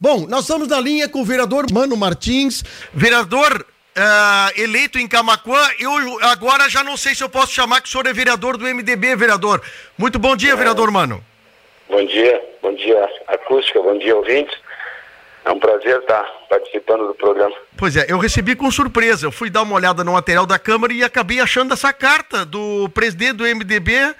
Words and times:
Bom, 0.00 0.26
nós 0.28 0.42
estamos 0.42 0.68
na 0.68 0.80
linha 0.80 1.08
com 1.08 1.22
o 1.22 1.24
vereador 1.24 1.66
Mano 1.72 1.96
Martins. 1.96 2.62
Vereador, 2.94 3.66
uh, 3.96 4.60
eleito 4.60 4.96
em 4.96 5.08
Camacuã, 5.08 5.60
eu 5.76 5.90
agora 6.22 6.70
já 6.70 6.84
não 6.84 6.96
sei 6.96 7.16
se 7.16 7.24
eu 7.24 7.28
posso 7.28 7.52
chamar 7.52 7.80
que 7.80 7.88
o 7.88 7.90
senhor 7.90 8.06
é 8.06 8.12
vereador 8.12 8.56
do 8.56 8.64
MDB, 8.64 9.16
vereador. 9.16 9.60
Muito 9.98 10.16
bom 10.16 10.36
dia, 10.36 10.52
é. 10.52 10.56
vereador 10.56 10.92
Mano. 10.92 11.24
Bom 11.88 12.06
dia, 12.06 12.40
bom 12.62 12.72
dia, 12.76 13.08
acústica, 13.26 13.82
bom 13.82 13.98
dia, 13.98 14.14
ouvintes. 14.14 14.56
É 15.44 15.50
um 15.50 15.58
prazer 15.58 15.98
estar 15.98 16.22
participando 16.48 17.08
do 17.08 17.14
programa. 17.14 17.56
Pois 17.76 17.96
é, 17.96 18.06
eu 18.08 18.18
recebi 18.18 18.54
com 18.54 18.70
surpresa. 18.70 19.26
Eu 19.26 19.32
fui 19.32 19.50
dar 19.50 19.62
uma 19.62 19.74
olhada 19.74 20.04
no 20.04 20.12
material 20.12 20.46
da 20.46 20.60
Câmara 20.60 20.92
e 20.92 21.02
acabei 21.02 21.40
achando 21.40 21.74
essa 21.74 21.92
carta 21.92 22.44
do 22.44 22.88
presidente 22.90 23.32
do 23.32 23.44
MDB 23.44 24.14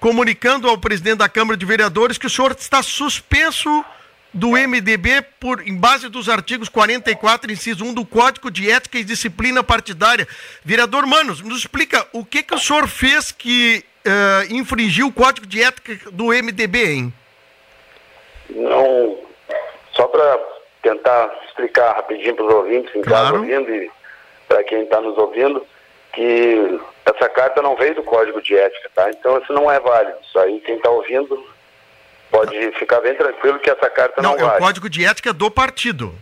comunicando 0.00 0.68
ao 0.68 0.76
presidente 0.76 1.18
da 1.18 1.28
Câmara 1.28 1.56
de 1.56 1.64
Vereadores 1.64 2.18
que 2.18 2.26
o 2.26 2.30
senhor 2.30 2.56
está 2.58 2.82
suspenso 2.82 3.84
do 4.32 4.50
MDB 4.50 5.22
por 5.38 5.66
em 5.66 5.76
base 5.76 6.08
dos 6.08 6.28
artigos 6.28 6.68
44, 6.68 7.52
inciso 7.52 7.84
1 7.84 7.94
do 7.94 8.04
Código 8.04 8.50
de 8.50 8.70
Ética 8.70 8.98
e 8.98 9.04
Disciplina 9.04 9.62
Partidária. 9.62 10.26
Vereador 10.64 11.06
Manos, 11.06 11.40
nos 11.42 11.58
explica 11.58 12.06
o 12.12 12.24
que 12.24 12.42
que 12.42 12.54
o 12.54 12.58
senhor 12.58 12.88
fez 12.88 13.30
que 13.30 13.84
uh, 14.06 14.54
infringiu 14.54 15.08
o 15.08 15.12
Código 15.12 15.46
de 15.46 15.62
Ética 15.62 16.10
do 16.10 16.26
MDB, 16.28 16.92
hein? 16.92 17.12
Não, 18.50 19.18
só 19.92 20.06
para 20.06 20.38
tentar 20.82 21.30
explicar 21.46 21.94
rapidinho 21.94 22.34
para 22.34 22.44
os 22.44 22.54
ouvintes 22.54 22.92
que 22.92 23.00
claro. 23.00 23.26
estão 23.26 23.40
ouvindo 23.40 23.74
e 23.74 23.90
para 24.48 24.64
quem 24.64 24.82
está 24.82 25.00
nos 25.00 25.16
ouvindo, 25.16 25.64
que 26.12 26.80
essa 27.06 27.28
carta 27.28 27.62
não 27.62 27.76
veio 27.76 27.94
do 27.94 28.02
Código 28.02 28.42
de 28.42 28.56
Ética, 28.56 28.90
tá? 28.94 29.10
Então 29.10 29.38
isso 29.38 29.52
não 29.52 29.70
é 29.70 29.80
válido. 29.80 30.18
Isso 30.22 30.38
aí 30.38 30.60
quem 30.60 30.76
está 30.76 30.90
ouvindo 30.90 31.51
pode 32.32 32.72
ficar 32.72 33.00
bem 33.00 33.14
tranquilo 33.14 33.58
que 33.60 33.70
essa 33.70 33.90
carta 33.90 34.22
não, 34.22 34.30
não 34.30 34.38
é 34.38 34.42
vale. 34.42 34.56
o 34.56 34.66
Código 34.66 34.88
de 34.88 35.04
Ética 35.04 35.32
do 35.32 35.50
partido. 35.50 36.14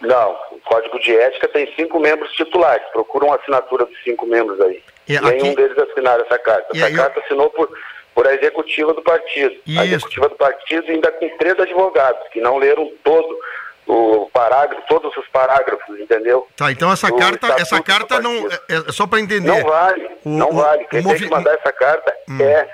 Não, 0.00 0.32
o 0.50 0.58
Código 0.64 0.98
de 0.98 1.16
Ética 1.16 1.48
tem 1.48 1.72
cinco 1.76 2.00
membros 2.00 2.30
titulares. 2.32 2.84
Procura 2.92 3.26
uma 3.26 3.36
assinatura 3.36 3.86
dos 3.86 4.02
cinco 4.02 4.26
membros 4.26 4.60
aí. 4.60 4.82
E 5.08 5.18
Nenhum 5.18 5.52
aqui... 5.52 5.56
deles 5.56 5.78
assinaram 5.78 6.24
essa 6.24 6.38
carta. 6.38 6.76
Essa 6.76 6.94
carta 6.94 7.20
assinou 7.20 7.48
por, 7.50 7.70
por 8.12 8.26
a 8.26 8.34
executiva 8.34 8.92
do 8.92 9.02
partido. 9.02 9.54
Isso. 9.64 9.80
A 9.80 9.84
executiva 9.86 10.28
do 10.28 10.34
partido 10.34 10.90
ainda 10.90 11.10
com 11.12 11.28
três 11.38 11.58
advogados 11.58 12.28
que 12.32 12.40
não 12.40 12.58
leram 12.58 12.90
todo 13.04 13.38
o 13.86 14.28
parágrafo, 14.32 14.82
todos 14.88 15.16
os 15.16 15.28
parágrafos, 15.28 16.00
entendeu? 16.00 16.48
Tá, 16.56 16.72
então 16.72 16.90
essa 16.90 17.06
o 17.06 17.16
carta, 17.16 17.46
essa 17.58 17.80
carta 17.80 18.20
não 18.20 18.32
é, 18.32 18.60
é, 18.68 18.92
só 18.92 19.06
para 19.06 19.20
entender. 19.20 19.46
Não 19.46 19.62
vale, 19.62 20.10
o, 20.24 20.28
não 20.28 20.52
vale. 20.52 20.84
Quem 20.86 21.04
tem 21.04 21.14
que 21.14 21.30
mandar 21.30 21.54
essa 21.54 21.72
carta 21.72 22.12
hum. 22.28 22.42
é, 22.42 22.68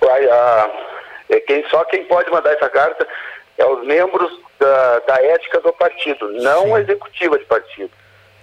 a, 0.00 0.34
a, 0.34 0.70
é 1.28 1.40
quem 1.40 1.64
só 1.68 1.84
quem 1.84 2.04
pode 2.04 2.30
mandar 2.30 2.52
essa 2.52 2.68
carta 2.68 3.06
é 3.58 3.64
os 3.64 3.86
membros 3.86 4.30
da, 4.58 4.98
da 5.00 5.22
ética 5.22 5.60
do 5.60 5.72
partido, 5.72 6.30
não 6.32 6.64
Sim. 6.64 6.74
a 6.74 6.80
executiva 6.80 7.38
de 7.38 7.44
partido. 7.44 7.90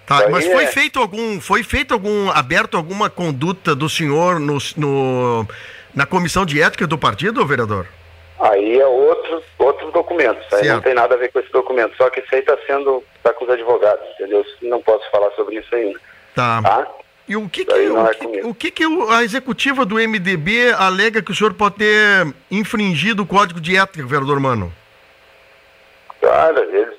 Tá, 0.06 0.28
mas 0.28 0.44
foi 0.44 0.64
é... 0.64 0.66
feito 0.66 0.98
algum, 0.98 1.40
foi 1.40 1.62
feito 1.62 1.94
algum, 1.94 2.30
aberto 2.30 2.76
alguma 2.76 3.08
conduta 3.08 3.74
do 3.74 3.88
senhor 3.88 4.38
no, 4.38 4.58
no 4.76 5.46
na 5.94 6.04
comissão 6.04 6.44
de 6.44 6.60
ética 6.60 6.86
do 6.86 6.98
partido, 6.98 7.46
vereador? 7.46 7.86
Aí 8.40 8.78
é 8.78 8.86
outros, 8.86 9.44
outros 9.58 9.92
documentos. 9.92 10.44
Aí 10.52 10.68
não 10.68 10.80
tem 10.80 10.92
nada 10.92 11.14
a 11.14 11.18
ver 11.18 11.30
com 11.32 11.38
esse 11.38 11.50
documento. 11.52 11.96
Só 11.96 12.10
que 12.10 12.20
isso 12.20 12.34
aí 12.34 12.40
está 12.40 12.56
sendo. 12.66 13.02
está 13.16 13.32
com 13.32 13.44
os 13.44 13.50
advogados, 13.50 14.04
entendeu? 14.14 14.44
Não 14.62 14.82
posso 14.82 15.08
falar 15.10 15.30
sobre 15.30 15.56
isso 15.56 15.74
ainda. 15.74 15.98
Tá. 16.34 16.60
tá? 16.60 16.88
E 17.26 17.36
o 17.36 17.48
que, 17.48 17.64
que, 17.64 17.72
o, 17.72 18.08
que, 18.08 18.46
o 18.48 18.54
que, 18.54 18.70
que 18.70 18.84
a 19.10 19.22
executiva 19.22 19.86
do 19.86 19.94
MDB 19.94 20.72
alega 20.72 21.22
que 21.22 21.32
o 21.32 21.34
senhor 21.34 21.54
pode 21.54 21.76
ter 21.76 22.34
infringido 22.50 23.22
o 23.22 23.26
código 23.26 23.60
de 23.60 23.76
ética, 23.76 24.06
vereador 24.06 24.38
Mano? 24.38 24.72
Cara, 26.20 26.60
eles, 26.60 26.94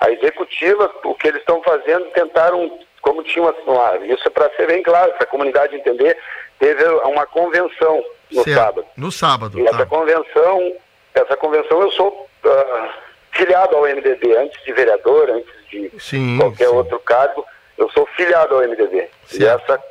a 0.00 0.10
executiva, 0.10 0.90
o 1.04 1.14
que 1.14 1.28
eles 1.28 1.40
estão 1.40 1.62
fazendo, 1.62 2.06
tentaram, 2.06 2.78
como 3.00 3.22
tinha 3.22 3.44
uma. 3.44 3.96
Isso 4.06 4.26
é 4.26 4.30
para 4.30 4.50
ser 4.56 4.66
bem 4.66 4.82
claro, 4.82 5.12
para 5.12 5.24
a 5.24 5.30
comunidade 5.30 5.76
entender, 5.76 6.16
teve 6.58 6.84
uma 6.84 7.24
convenção 7.26 8.02
no 8.32 8.42
certo. 8.42 8.58
sábado. 8.58 8.86
No 8.96 9.12
sábado. 9.12 9.60
E 9.60 9.64
tá. 9.64 9.70
essa 9.70 9.86
convenção 9.86 10.74
essa 11.20 11.36
convenção 11.36 11.82
eu 11.82 11.90
sou 11.92 12.28
uh, 12.44 12.88
filiado 13.32 13.76
ao 13.76 13.82
MDB, 13.82 14.36
antes 14.36 14.62
de 14.64 14.72
vereador, 14.72 15.30
antes 15.30 15.52
de 15.70 15.90
sim, 15.98 16.38
qualquer 16.38 16.68
sim. 16.68 16.74
outro 16.74 16.98
cargo, 17.00 17.44
eu 17.78 17.88
sou 17.90 18.06
filiado 18.16 18.56
ao 18.56 18.62
MDB. 18.62 19.08
E 19.32 19.44
essa, 19.44 19.82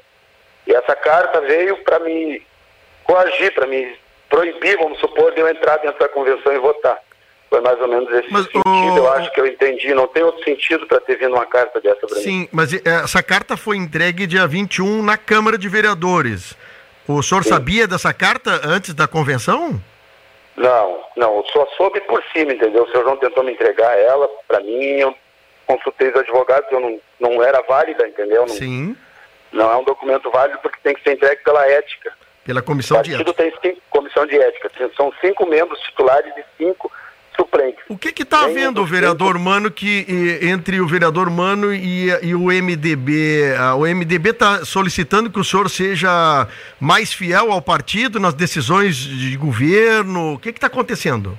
e 0.68 0.74
essa 0.74 0.96
carta 0.96 1.42
veio 1.42 1.78
para 1.84 2.00
me 2.00 2.46
coagir, 3.04 3.54
para 3.54 3.66
me 3.66 3.98
proibir, 4.30 4.78
vamos 4.78 5.00
supor, 5.00 5.34
de 5.34 5.40
eu 5.40 5.48
entrar 5.48 5.78
dentro 5.78 5.98
da 5.98 6.10
convenção 6.10 6.54
e 6.54 6.60
votar. 6.60 7.02
Foi 7.50 7.62
mais 7.62 7.80
ou 7.80 7.88
menos 7.88 8.12
esse 8.12 8.30
mas, 8.30 8.44
sentido, 8.44 8.64
o... 8.68 8.98
eu 8.98 9.12
acho 9.14 9.32
que 9.32 9.40
eu 9.40 9.48
entendi. 9.48 9.94
Não 9.94 10.06
tem 10.08 10.22
outro 10.22 10.44
sentido 10.44 10.86
para 10.86 11.00
ter 11.00 11.18
vindo 11.18 11.34
uma 11.34 11.46
carta 11.46 11.80
dessa 11.80 12.06
para 12.06 12.18
mim. 12.18 12.22
Sim, 12.22 12.50
mas 12.52 12.74
essa 12.86 13.24
carta 13.24 13.56
foi 13.56 13.78
entregue 13.78 14.28
dia 14.28 14.46
21 14.46 15.02
na 15.02 15.18
Câmara 15.18 15.58
de 15.58 15.70
Vereadores. 15.70 16.58
O 17.08 17.24
senhor 17.24 17.46
Sim. 17.46 17.52
sabia 17.52 17.88
dessa 17.88 18.14
carta 18.14 18.60
antes 18.66 18.94
da 18.94 19.08
convenção? 19.08 19.82
Não, 20.58 21.00
não, 21.16 21.38
eu 21.38 21.46
só 21.54 21.66
soube 21.78 22.02
por 22.02 22.22
cima, 22.34 22.52
entendeu? 22.52 22.84
O 22.84 22.92
senhor 22.92 23.04
João 23.04 23.16
tentou 23.16 23.44
me 23.46 23.54
entregar 23.54 23.98
ela, 23.98 24.28
para 24.46 24.60
mim, 24.60 25.00
eu 25.00 25.16
consultei 25.68 26.10
os 26.10 26.16
advogados, 26.16 26.72
eu 26.72 26.80
não, 26.80 27.00
não 27.20 27.44
era 27.44 27.62
válida, 27.62 28.08
entendeu? 28.08 28.46
Não, 28.48 28.56
Sim. 28.56 28.96
Não 29.52 29.72
é 29.72 29.78
um 29.78 29.84
documento 29.84 30.32
válido 30.32 30.60
porque 30.62 30.80
tem 30.82 30.96
que 30.96 31.04
ser 31.04 31.14
entregue 31.14 31.44
pela 31.44 31.66
ética. 31.68 32.12
Pela 32.44 32.62
comissão 32.62 33.02
de 33.02 33.14
ética. 33.14 33.34
Tem 33.34 33.54
cinco, 33.62 33.82
comissão 33.90 34.26
de 34.26 34.38
ética, 34.38 34.72
são 34.96 35.12
cinco 35.22 35.46
membros 35.46 35.80
titulares 35.82 36.32
e 36.38 36.44
cinco 36.58 36.92
suplentes. 37.36 37.84
O 37.88 37.98
que 37.98 38.24
está 38.24 38.46
havendo, 38.46 38.84
vereador 38.86 39.38
Mano, 39.38 39.70
que 39.70 40.06
entre 40.42 40.82
o 40.82 40.88
vereador 40.88 41.30
Mano 41.30 41.74
e, 41.74 42.08
e 42.22 42.34
o 42.34 42.46
MDB? 42.48 43.54
o 43.78 43.82
MDB 43.82 44.32
está 44.32 44.66
solicitando 44.66 45.30
que 45.30 45.40
o 45.40 45.44
senhor 45.44 45.70
seja 45.70 46.48
mais 46.80 47.14
fiel 47.14 47.52
ao 47.52 47.62
partido 47.62 48.20
nas 48.20 48.34
decisões 48.34 48.96
de 48.96 49.38
governo. 49.38 50.34
O 50.34 50.40
que 50.40 50.50
está 50.50 50.68
acontecendo? 50.68 51.38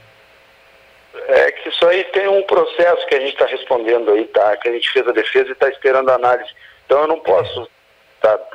Isso 1.89 1.97
aí 1.97 2.05
tem 2.05 2.29
um 2.29 2.43
processo 2.43 3.07
que 3.07 3.15
a 3.15 3.21
gente 3.21 3.33
está 3.33 3.47
respondendo 3.47 4.11
aí, 4.11 4.25
tá? 4.27 4.57
Que 4.59 4.69
a 4.69 4.73
gente 4.73 4.91
fez 4.91 5.07
a 5.09 5.13
defesa 5.13 5.49
e 5.49 5.53
está 5.53 5.69
esperando 5.69 6.11
a 6.11 6.15
análise. 6.15 6.51
Então 6.85 7.01
eu 7.03 7.09
não 7.09 7.21
posso 7.21 7.69
estar 8.17 8.37
tá 8.37 8.49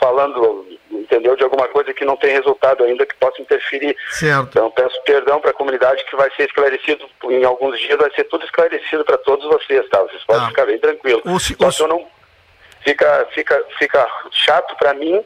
falando 0.00 0.66
entendeu? 0.90 1.36
De 1.36 1.42
alguma 1.42 1.68
coisa 1.68 1.92
que 1.92 2.04
não 2.04 2.16
tem 2.16 2.32
resultado 2.32 2.84
ainda 2.84 3.06
que 3.06 3.14
possa 3.16 3.40
interferir. 3.40 3.96
Certo. 4.10 4.48
Então 4.50 4.70
peço 4.70 5.00
perdão 5.04 5.40
para 5.40 5.50
a 5.50 5.54
comunidade 5.54 6.04
que 6.04 6.16
vai 6.16 6.30
ser 6.36 6.44
esclarecido 6.44 7.08
em 7.24 7.44
alguns 7.44 7.78
dias, 7.78 7.98
vai 7.98 8.10
ser 8.14 8.24
tudo 8.24 8.44
esclarecido 8.44 9.04
para 9.04 9.18
todos 9.18 9.44
vocês, 9.46 9.88
tá? 9.88 10.00
Vocês 10.02 10.22
podem 10.24 10.44
ah. 10.44 10.48
ficar 10.48 10.66
bem 10.66 10.78
tranquilos. 10.78 11.22
Se, 11.42 11.56
Só 11.70 11.84
eu 11.84 11.88
não 11.88 12.06
fica 12.82 13.26
fica 13.32 13.64
fica 13.78 14.08
chato 14.32 14.76
para 14.76 14.94
mim 14.94 15.22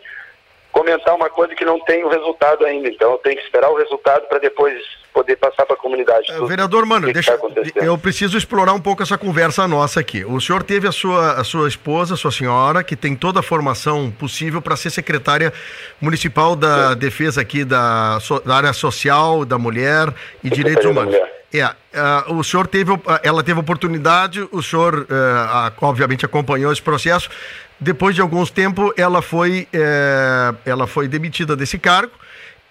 comentar 0.77 1.15
uma 1.15 1.31
coisa 1.31 1.55
que 1.55 1.65
não 1.65 1.81
tem 1.81 2.05
o 2.05 2.09
resultado 2.09 2.67
ainda. 2.67 2.89
Então 2.89 3.13
eu 3.13 3.19
tenho 3.19 3.37
que 3.37 3.43
esperar 3.43 3.71
o 3.71 3.77
resultado 3.77 4.27
para 4.29 4.39
depois 4.39 4.75
poder 5.11 5.37
passar 5.37 5.65
para 5.65 5.75
a 5.75 5.79
comunidade. 5.79 6.31
É, 6.31 6.39
vereador 6.45 6.85
Mano, 6.85 7.11
deixa, 7.11 7.37
tá 7.39 7.49
eu 7.77 7.97
preciso 7.97 8.37
explorar 8.37 8.75
um 8.75 8.81
pouco 8.81 9.03
essa 9.03 9.17
conversa 9.17 9.67
nossa 9.67 10.01
aqui. 10.01 10.23
O 10.27 10.39
senhor 10.39 10.63
teve 10.63 10.87
a 10.87 10.93
sua, 10.93 11.33
a 11.33 11.45
sua 11.45 11.67
esposa, 11.67 12.13
a 12.13 12.17
sua 12.19 12.31
senhora, 12.31 12.85
que 12.85 12.95
tem 12.95 13.17
toda 13.17 13.41
a 13.41 13.43
formação 13.43 14.11
possível 14.11 14.61
para 14.61 14.77
ser 14.77 14.91
secretária 14.91 15.51
municipal 15.99 16.55
da 16.55 16.91
Sim. 16.91 16.99
defesa 16.99 17.41
aqui 17.41 17.65
da, 17.65 18.19
da, 18.45 18.55
área 18.55 18.73
social, 18.75 19.47
da 19.47 19.57
mulher 19.57 20.13
e 20.45 20.51
direitos 20.51 20.85
humanos. 20.85 21.17
É, 21.61 21.67
uh, 21.67 22.35
o 22.35 22.45
senhor 22.45 22.67
teve, 22.67 22.93
ela 23.23 23.43
teve 23.43 23.61
oportunidade, 23.61 24.47
o 24.51 24.63
senhor, 24.63 25.07
uh, 25.11 25.73
obviamente, 25.81 26.25
acompanhou 26.25 26.73
esse 26.73 26.83
processo 26.83 27.31
depois 27.79 28.15
de 28.15 28.21
alguns 28.21 28.51
tempo, 28.51 28.93
ela 28.97 29.21
foi, 29.21 29.69
é, 29.73 30.55
ela 30.65 30.87
foi 30.87 31.09
demitida 31.09 31.55
desse 31.55 31.79
cargo. 31.79 32.13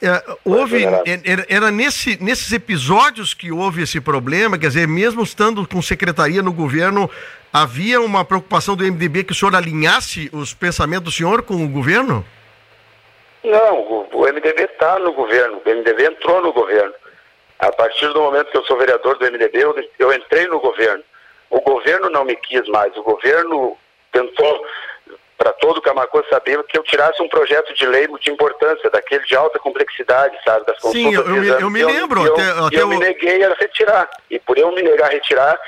É, 0.01 0.21
houve, 0.43 0.83
era, 0.83 1.45
era 1.47 1.71
nesse, 1.71 2.21
nesses 2.21 2.51
episódios 2.51 3.33
que 3.33 3.51
houve 3.51 3.83
esse 3.83 4.01
problema, 4.01 4.57
quer 4.57 4.67
dizer, 4.67 4.87
mesmo 4.87 5.23
estando 5.23 5.65
com 5.67 5.81
secretaria 5.81 6.41
no 6.41 6.51
governo, 6.51 7.09
havia 7.53 8.01
uma 8.01 8.25
preocupação 8.25 8.75
do 8.75 8.83
MDB 8.83 9.23
que 9.23 9.31
o 9.31 9.35
senhor 9.35 9.55
alinhasse 9.55 10.29
os 10.33 10.53
pensamentos 10.53 11.05
do 11.05 11.11
senhor 11.11 11.43
com 11.43 11.63
o 11.63 11.69
governo? 11.69 12.25
Não, 13.43 13.79
o, 13.79 14.07
o 14.11 14.21
MDB 14.23 14.63
está 14.63 14.99
no 14.99 15.13
governo, 15.13 15.61
o 15.63 15.69
MDB 15.69 16.07
entrou 16.07 16.41
no 16.41 16.51
governo. 16.51 16.93
A 17.59 17.71
partir 17.71 18.07
do 18.09 18.21
momento 18.21 18.51
que 18.51 18.57
eu 18.57 18.65
sou 18.65 18.77
vereador 18.77 19.17
do 19.17 19.25
MDB, 19.25 19.63
eu, 19.63 19.75
eu 19.99 20.13
entrei 20.13 20.47
no 20.47 20.59
governo. 20.59 21.03
O 21.49 21.61
governo 21.61 22.09
não 22.09 22.25
me 22.25 22.35
quis 22.35 22.67
mais, 22.67 22.95
o 22.97 23.03
governo 23.03 23.77
tentou 24.11 24.65
para 25.37 25.51
todo 25.53 25.77
o 25.77 25.81
Camacuã 25.81 26.23
saber 26.29 26.61
que 26.63 26.77
eu 26.77 26.83
tirasse 26.83 27.21
um 27.21 27.27
projeto 27.27 27.73
de 27.73 27.85
lei 27.85 28.07
de 28.19 28.31
importância, 28.31 28.89
daquele 28.89 29.23
de 29.25 29.35
alta 29.35 29.59
complexidade, 29.59 30.37
sabe, 30.43 30.65
das 30.65 30.79
consultas. 30.79 31.01
Sim, 31.01 31.13
eu, 31.13 31.23
eu, 31.23 31.41
me, 31.41 31.47
eu 31.47 31.69
me 31.69 31.85
lembro. 31.85 32.25
Eu, 32.25 32.33
até, 32.33 32.49
eu, 32.49 32.65
até 32.65 32.81
eu 32.81 32.87
me 32.87 32.97
neguei 32.97 33.43
a 33.43 33.53
retirar. 33.53 34.09
E 34.29 34.39
por 34.39 34.57
eu 34.57 34.71
me 34.71 34.81
negar 34.81 35.07
a 35.07 35.11
retirar, 35.11 35.59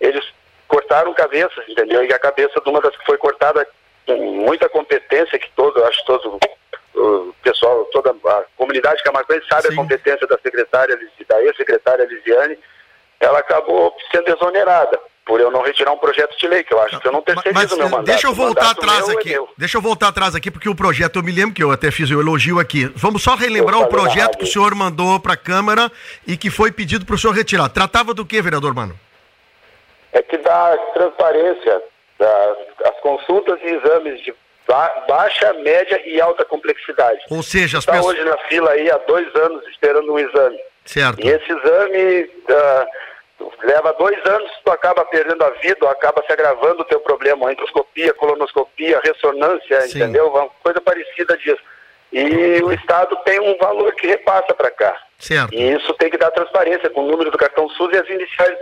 eles 0.00 0.24
cortaram 0.66 1.14
cabeças, 1.14 1.68
entendeu? 1.68 2.04
E 2.04 2.12
a 2.12 2.18
cabeça 2.18 2.60
de 2.60 2.68
uma 2.68 2.80
das 2.80 2.96
que 2.96 3.06
foi 3.06 3.16
cortada 3.16 3.66
com 4.06 4.16
muita 4.16 4.68
competência, 4.68 5.38
que 5.38 5.50
todo, 5.52 5.78
eu 5.78 5.86
acho 5.86 6.04
todo 6.04 6.38
o 6.94 7.34
pessoal, 7.42 7.84
toda 7.86 8.10
a 8.10 8.44
comunidade 8.56 9.02
camacuense 9.02 9.46
sabe 9.48 9.68
Sim. 9.68 9.72
a 9.72 9.76
competência 9.76 10.26
da 10.26 10.38
secretária, 10.38 10.98
da 11.28 11.42
ex-secretária 11.42 12.04
Lisiane, 12.06 12.58
ela 13.20 13.38
acabou 13.38 13.94
sendo 14.10 14.28
exonerada 14.28 14.98
por 15.24 15.40
eu 15.40 15.50
não 15.50 15.62
retirar 15.62 15.92
um 15.92 15.98
projeto 15.98 16.36
de 16.36 16.48
lei, 16.48 16.64
que 16.64 16.74
eu 16.74 16.80
acho 16.80 16.98
que 16.98 17.06
eu 17.06 17.12
não 17.12 17.22
terceirizo 17.22 17.74
o 17.74 17.78
meu 17.78 17.88
mandato. 17.88 18.06
Deixa 18.06 18.26
eu 18.26 18.34
voltar 18.34 18.70
atrás 18.70 19.08
é 19.08 19.12
aqui. 19.12 19.34
É 19.34 19.40
deixa 19.56 19.78
eu 19.78 19.82
voltar 19.82 20.08
atrás 20.08 20.34
aqui, 20.34 20.50
porque 20.50 20.68
o 20.68 20.74
projeto, 20.74 21.18
eu 21.18 21.22
me 21.22 21.30
lembro 21.30 21.54
que 21.54 21.62
eu 21.62 21.70
até 21.70 21.90
fiz 21.90 22.10
o 22.10 22.16
um 22.16 22.20
elogio 22.20 22.58
aqui. 22.58 22.86
Vamos 22.96 23.22
só 23.22 23.36
relembrar 23.36 23.80
o 23.80 23.86
projeto 23.86 24.36
que 24.36 24.44
o 24.44 24.46
senhor 24.46 24.74
mandou 24.74 25.20
para 25.20 25.34
a 25.34 25.36
Câmara 25.36 25.90
e 26.26 26.36
que 26.36 26.50
foi 26.50 26.72
pedido 26.72 27.06
para 27.06 27.14
o 27.14 27.18
senhor 27.18 27.34
retirar. 27.34 27.68
Tratava 27.68 28.12
do 28.12 28.26
que, 28.26 28.42
vereador 28.42 28.74
Mano? 28.74 28.98
É 30.12 30.20
que 30.22 30.36
dá 30.38 30.76
transparência 30.92 31.82
das 32.18 33.00
consultas 33.00 33.58
e 33.62 33.68
exames 33.68 34.20
de 34.22 34.34
baixa, 35.08 35.52
média 35.54 36.00
e 36.06 36.20
alta 36.20 36.44
complexidade. 36.44 37.20
Ou 37.30 37.42
seja, 37.42 37.78
as 37.78 37.84
Está 37.84 37.92
pessoas... 37.92 38.16
hoje 38.16 38.24
na 38.24 38.38
fila 38.48 38.70
aí 38.70 38.90
há 38.90 38.98
dois 38.98 39.34
anos 39.34 39.66
esperando 39.68 40.12
um 40.12 40.18
exame. 40.18 40.58
Certo. 40.84 41.24
E 41.24 41.28
esse 41.28 41.52
exame... 41.52 42.30
Uh, 42.48 43.12
leva 43.64 43.92
dois 43.94 44.18
anos, 44.26 44.50
tu 44.64 44.70
acaba 44.70 45.04
perdendo 45.04 45.42
a 45.44 45.50
vida, 45.50 45.90
acaba 45.90 46.22
se 46.24 46.32
agravando 46.32 46.82
o 46.82 46.84
teu 46.84 47.00
problema, 47.00 47.52
endoscopia, 47.52 48.14
colonoscopia, 48.14 49.00
ressonância, 49.02 49.80
Sim. 49.82 49.98
entendeu? 49.98 50.28
Uma 50.28 50.48
coisa 50.62 50.80
parecida 50.80 51.36
disso. 51.38 51.60
E 52.12 52.62
o 52.62 52.72
Estado 52.72 53.16
tem 53.24 53.40
um 53.40 53.56
valor 53.56 53.92
que 53.94 54.06
repassa 54.06 54.52
para 54.52 54.70
cá. 54.70 54.96
Certo. 55.18 55.54
E 55.54 55.72
isso 55.72 55.94
tem 55.94 56.10
que 56.10 56.18
dar 56.18 56.30
transparência 56.30 56.90
com 56.90 57.04
o 57.04 57.10
número 57.10 57.30
do 57.30 57.38
cartão 57.38 57.68
SUS 57.70 57.92
e 57.92 57.96
as 57.96 58.08
iniciais 58.08 58.58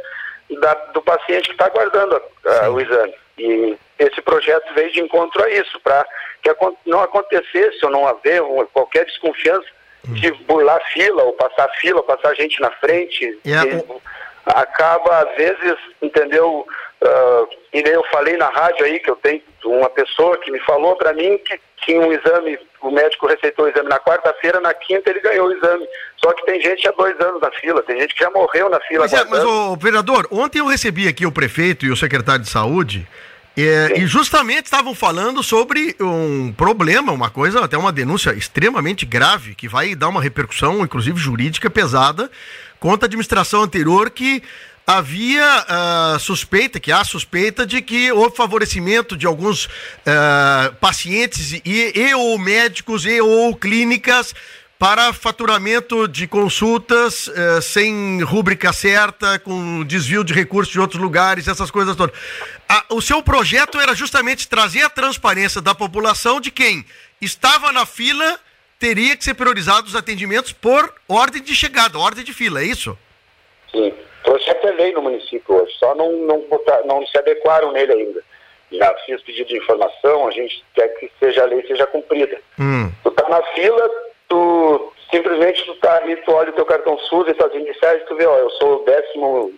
da, 0.60 0.74
do 0.94 1.02
paciente 1.02 1.46
que 1.46 1.52
está 1.52 1.66
aguardando 1.66 2.22
a, 2.46 2.70
o 2.70 2.80
exame. 2.80 3.14
E 3.38 3.76
esse 4.00 4.20
projeto 4.22 4.72
veio 4.74 4.90
de 4.90 5.00
encontro 5.00 5.42
a 5.42 5.50
isso, 5.50 5.78
para 5.80 6.06
que 6.42 6.50
não 6.86 7.00
acontecesse 7.00 7.84
ou 7.84 7.90
não 7.90 8.06
haver 8.06 8.42
qualquer 8.72 9.04
desconfiança 9.04 9.66
hum. 10.08 10.14
de 10.14 10.32
burlar 10.44 10.80
fila, 10.92 11.22
ou 11.22 11.34
passar 11.34 11.68
fila, 11.80 11.98
ou 11.98 12.04
passar 12.04 12.34
gente 12.34 12.58
na 12.60 12.70
frente. 12.70 13.38
É, 13.44 14.10
acaba, 14.46 15.18
às 15.18 15.36
vezes, 15.36 15.76
entendeu? 16.00 16.66
Uh, 17.02 17.48
e 17.72 17.82
nem 17.82 17.92
eu 17.92 18.04
falei 18.10 18.36
na 18.36 18.48
rádio 18.48 18.84
aí 18.84 18.98
que 18.98 19.10
eu 19.10 19.16
tenho 19.16 19.42
uma 19.64 19.90
pessoa 19.90 20.36
que 20.38 20.50
me 20.50 20.58
falou 20.60 20.96
para 20.96 21.12
mim 21.12 21.38
que 21.38 21.60
tinha 21.84 22.00
um 22.00 22.12
exame, 22.12 22.58
o 22.82 22.90
médico 22.90 23.26
receitou 23.26 23.64
o 23.64 23.68
exame 23.68 23.88
na 23.88 23.98
quarta-feira, 23.98 24.60
na 24.60 24.72
quinta 24.74 25.10
ele 25.10 25.20
ganhou 25.20 25.48
o 25.48 25.52
exame. 25.52 25.86
Só 26.16 26.32
que 26.32 26.44
tem 26.44 26.60
gente 26.60 26.86
há 26.88 26.92
dois 26.92 27.18
anos 27.20 27.40
na 27.40 27.50
fila, 27.52 27.82
tem 27.82 28.00
gente 28.00 28.14
que 28.14 28.22
já 28.22 28.30
morreu 28.30 28.68
na 28.68 28.80
fila. 28.80 29.00
Mas, 29.04 29.12
é, 29.12 29.24
mas 29.24 29.44
o 29.44 29.76
vereador, 29.76 30.26
ontem 30.30 30.58
eu 30.58 30.66
recebi 30.66 31.08
aqui 31.08 31.24
o 31.26 31.32
prefeito 31.32 31.86
e 31.86 31.90
o 31.90 31.96
secretário 31.96 32.42
de 32.42 32.50
saúde. 32.50 33.06
É, 33.56 34.00
e 34.00 34.06
justamente 34.06 34.66
estavam 34.66 34.94
falando 34.94 35.42
sobre 35.42 35.96
um 36.00 36.52
problema, 36.52 37.12
uma 37.12 37.30
coisa, 37.30 37.64
até 37.64 37.76
uma 37.76 37.92
denúncia 37.92 38.32
extremamente 38.32 39.04
grave, 39.04 39.54
que 39.54 39.68
vai 39.68 39.94
dar 39.94 40.08
uma 40.08 40.22
repercussão, 40.22 40.82
inclusive 40.82 41.18
jurídica, 41.18 41.68
pesada, 41.68 42.30
contra 42.78 43.06
a 43.06 43.08
administração 43.08 43.62
anterior 43.62 44.10
que 44.10 44.42
havia 44.86 45.44
uh, 45.44 46.18
suspeita, 46.18 46.80
que 46.80 46.90
há 46.90 47.04
suspeita 47.04 47.66
de 47.66 47.80
que 47.80 48.10
houve 48.10 48.34
favorecimento 48.34 49.16
de 49.16 49.26
alguns 49.26 49.66
uh, 49.66 50.74
pacientes 50.80 51.52
e, 51.52 51.62
e 51.94 52.14
ou 52.14 52.36
médicos 52.38 53.04
e 53.04 53.20
ou 53.20 53.54
clínicas 53.54 54.34
para 54.80 55.12
faturamento 55.12 56.08
de 56.08 56.26
consultas 56.26 57.26
uh, 57.26 57.60
sem 57.60 58.22
rúbrica 58.22 58.72
certa, 58.72 59.38
com 59.38 59.84
desvio 59.84 60.24
de 60.24 60.32
recursos 60.32 60.72
de 60.72 60.80
outros 60.80 60.98
lugares, 60.98 61.46
essas 61.46 61.70
coisas 61.70 61.94
todas. 61.94 62.16
o 62.88 63.02
seu 63.02 63.22
projeto 63.22 63.78
era 63.78 63.94
justamente 63.94 64.48
trazer 64.48 64.80
a 64.80 64.88
transparência 64.88 65.60
da 65.60 65.74
população 65.74 66.40
de 66.40 66.50
quem 66.50 66.82
estava 67.20 67.70
na 67.72 67.84
fila 67.84 68.40
teria 68.78 69.14
que 69.14 69.22
ser 69.22 69.34
priorizado 69.34 69.86
os 69.86 69.94
atendimentos 69.94 70.50
por 70.50 70.94
ordem 71.06 71.42
de 71.42 71.54
chegada, 71.54 71.98
ordem 71.98 72.24
de 72.24 72.32
fila, 72.32 72.62
é 72.62 72.64
isso? 72.64 72.98
Sim. 73.70 73.92
Projeto 74.24 74.66
é 74.66 74.72
lei 74.72 74.92
no 74.94 75.02
município 75.02 75.56
hoje, 75.56 75.74
só 75.78 75.94
não, 75.94 76.10
não, 76.22 76.42
não 76.86 77.06
se 77.06 77.18
adequaram 77.18 77.70
nele 77.72 77.92
ainda. 77.92 78.24
Já 78.72 78.94
fiz 79.04 79.20
pedido 79.22 79.48
de 79.48 79.58
informação, 79.58 80.26
a 80.26 80.30
gente 80.30 80.64
quer 80.74 80.88
que 80.98 81.10
seja 81.18 81.42
a 81.42 81.46
lei 81.46 81.66
seja 81.66 81.86
cumprida. 81.86 82.40
Hum. 82.58 82.90
Tu 83.02 83.10
tá 83.10 83.28
na 83.28 83.42
fila, 83.54 83.90
tu 84.30 84.92
simplesmente 85.10 85.62
tu 85.66 85.74
tá 85.74 85.96
ali, 85.96 86.16
tu 86.16 86.32
olha 86.32 86.50
o 86.50 86.54
teu 86.54 86.64
cartão 86.64 86.96
SUS 86.98 87.28
e 87.28 87.34
tuas 87.34 87.52
iniciais, 87.52 88.02
tu 88.06 88.16
vê, 88.16 88.24
ó, 88.24 88.38
eu 88.38 88.48
sou 88.50 88.80
o 88.80 88.84
décimo 88.84 89.52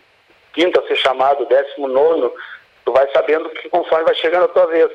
quinto 0.55 0.81
a 0.81 0.87
ser 0.89 0.97
chamado, 0.97 1.47
décimo 1.47 1.87
nono, 1.87 2.33
tu 2.85 2.93
vai 2.93 3.07
sabendo 3.13 3.49
que 3.51 3.69
conforme 3.69 4.07
vai 4.07 4.15
chegando 4.15 4.47
a 4.47 4.49
tua 4.49 4.67
vez 4.67 4.91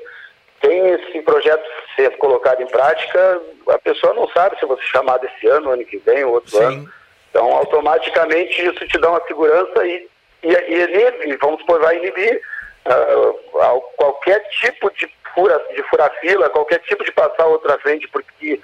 tem 0.59 0.89
esse 0.89 1.21
projeto 1.21 1.63
ser 1.95 2.18
colocado 2.18 2.62
em 2.62 2.68
prática, 2.68 3.41
a 3.68 3.77
pessoa 3.77 4.13
não 4.15 4.27
sabe 4.29 4.57
se 4.59 4.65
você 4.65 4.81
chamar 4.83 5.19
desse 5.19 5.45
ano, 5.47 5.69
ano 5.69 5.85
que 5.85 5.97
vem, 5.97 6.24
outro 6.24 6.50
Sim. 6.50 6.63
ano. 6.63 6.94
Então, 7.29 7.51
automaticamente, 7.56 8.65
isso 8.65 8.88
te 8.88 8.97
dá 8.97 9.12
uma 9.12 9.21
segurança 9.27 9.85
e, 9.85 10.07
e, 10.41 10.50
e 10.50 10.83
inibe, 10.83 11.38
vamos 11.39 11.59
supor, 11.59 11.79
vai 11.79 11.97
inibir 11.97 12.41
uh, 12.88 13.81
qualquer 13.95 14.39
tipo 14.50 14.91
de, 14.95 15.07
fura, 15.35 15.63
de 15.75 15.83
furar 15.83 16.12
fila, 16.19 16.50
qualquer 16.50 16.79
tipo 16.79 17.03
de 17.03 17.12
passar 17.12 17.45
outra 17.45 17.77
frente, 17.77 18.07
porque 18.07 18.59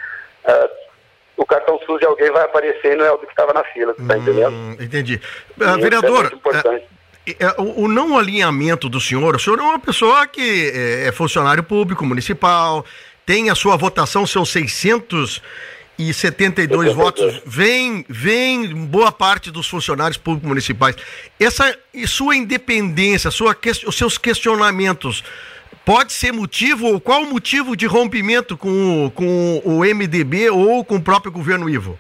uh, 0.46 0.83
o 1.36 1.46
cartão 1.46 1.78
SUS 1.86 2.00
de 2.00 2.06
alguém 2.06 2.32
vai 2.32 2.44
aparecer 2.44 2.94
e 2.94 2.96
não 2.96 3.06
é 3.06 3.12
o 3.12 3.18
que 3.18 3.26
estava 3.26 3.54
na 3.54 3.64
fila, 3.66 3.94
tá 4.08 4.18
entendendo? 4.18 4.54
Hum, 4.54 4.78
entendi. 4.80 5.20
Uh, 5.60 5.82
vereador, 5.82 6.32
é 6.46 6.84
é, 7.40 7.56
o, 7.58 7.88
não 7.88 8.18
alinhamento 8.18 8.90
do 8.90 9.00
senhor, 9.00 9.34
o 9.36 9.40
senhor 9.40 9.58
é 9.58 9.62
uma 9.62 9.80
pessoa 9.80 10.28
que 10.28 10.70
é, 10.74 11.10
funcionário 11.14 11.64
público, 11.64 12.06
municipal, 12.06 12.86
tem 13.26 13.50
a 13.50 13.56
sua 13.56 13.78
votação, 13.78 14.28
seus 14.28 14.50
672 14.50 16.94
votos, 16.94 17.42
vem, 17.46 18.06
vem 18.10 18.68
boa 18.86 19.10
parte 19.12 19.52
dos 19.52 19.70
funcionários 19.70 20.18
públicos 20.18 20.50
municipais. 20.50 20.98
Essa 21.40 21.80
sua 22.06 22.36
independência, 22.36 23.32
sua, 23.32 23.58
os 23.88 23.98
seus 23.98 24.18
questionamentos, 24.18 25.24
pode 25.86 26.14
ser 26.14 26.32
motivo, 26.32 26.94
ou 26.94 27.00
qual 27.00 27.22
o 27.22 27.26
motivo 27.26 27.76
de 27.76 27.86
rompimento 27.86 28.58
com, 28.58 29.12
com 29.16 29.62
o 29.66 29.80
MDB 29.80 30.50
ou 30.50 30.84
com 30.84 30.96
o 30.96 31.04
próprio 31.04 31.32
governo 31.32 31.70
Ivo? 31.70 32.00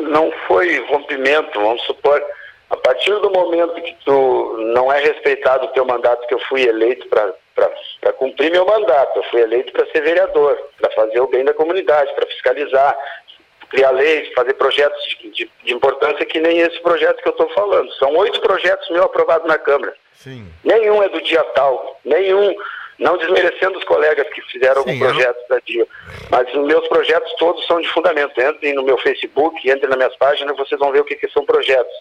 Não 0.00 0.32
foi 0.46 0.84
rompimento, 0.86 1.60
vamos 1.60 1.82
supor 1.82 2.22
a 2.70 2.76
partir 2.76 3.10
do 3.10 3.30
momento 3.30 3.82
que 3.82 3.96
tu 4.04 4.56
não 4.72 4.92
é 4.92 5.00
respeitado 5.00 5.66
o 5.66 5.72
teu 5.72 5.84
mandato, 5.84 6.26
que 6.28 6.34
eu 6.34 6.40
fui 6.48 6.62
eleito 6.62 7.06
para 7.08 8.12
cumprir 8.12 8.50
meu 8.52 8.64
mandato, 8.64 9.18
eu 9.18 9.24
fui 9.24 9.40
eleito 9.40 9.72
para 9.72 9.86
ser 9.86 10.02
vereador, 10.02 10.56
para 10.80 10.90
fazer 10.92 11.20
o 11.20 11.26
bem 11.26 11.44
da 11.44 11.52
comunidade, 11.52 12.14
para 12.14 12.28
fiscalizar, 12.28 12.96
criar 13.70 13.90
leis, 13.90 14.32
fazer 14.34 14.54
projetos 14.54 15.02
de, 15.04 15.30
de, 15.30 15.50
de, 15.64 15.74
importância 15.74 16.24
que 16.24 16.38
nem 16.38 16.60
esse 16.60 16.80
projeto 16.80 17.20
que 17.20 17.28
eu 17.28 17.32
estou 17.32 17.48
falando. 17.50 17.92
São 17.94 18.14
oito 18.16 18.40
projetos 18.40 18.88
meus 18.90 19.04
aprovados 19.04 19.48
na 19.48 19.58
Câmara. 19.58 19.94
Sim. 20.22 20.46
Nenhum 20.64 21.02
é 21.02 21.08
do 21.08 21.20
dia 21.22 21.42
tal, 21.54 21.98
nenhum, 22.04 22.54
não 22.98 23.16
desmerecendo 23.16 23.78
os 23.78 23.84
colegas 23.84 24.28
que 24.28 24.42
fizeram 24.42 24.82
Sim, 24.82 24.90
algum 24.90 24.98
projeto 24.98 25.48
da 25.48 25.58
dia, 25.60 25.86
mas 26.30 26.48
os 26.54 26.66
meus 26.66 26.86
projetos 26.88 27.32
todos 27.38 27.66
são 27.66 27.80
de 27.80 27.88
fundamento. 27.88 28.40
Entrem 28.40 28.74
no 28.74 28.82
meu 28.82 28.98
Facebook, 28.98 29.58
entrem 29.68 29.88
nas 29.88 29.96
minhas 29.96 30.16
páginas, 30.16 30.56
vocês 30.56 30.78
vão 30.78 30.92
ver 30.92 31.00
o 31.00 31.04
que, 31.04 31.16
que 31.16 31.28
são 31.30 31.44
projetos 31.44 31.94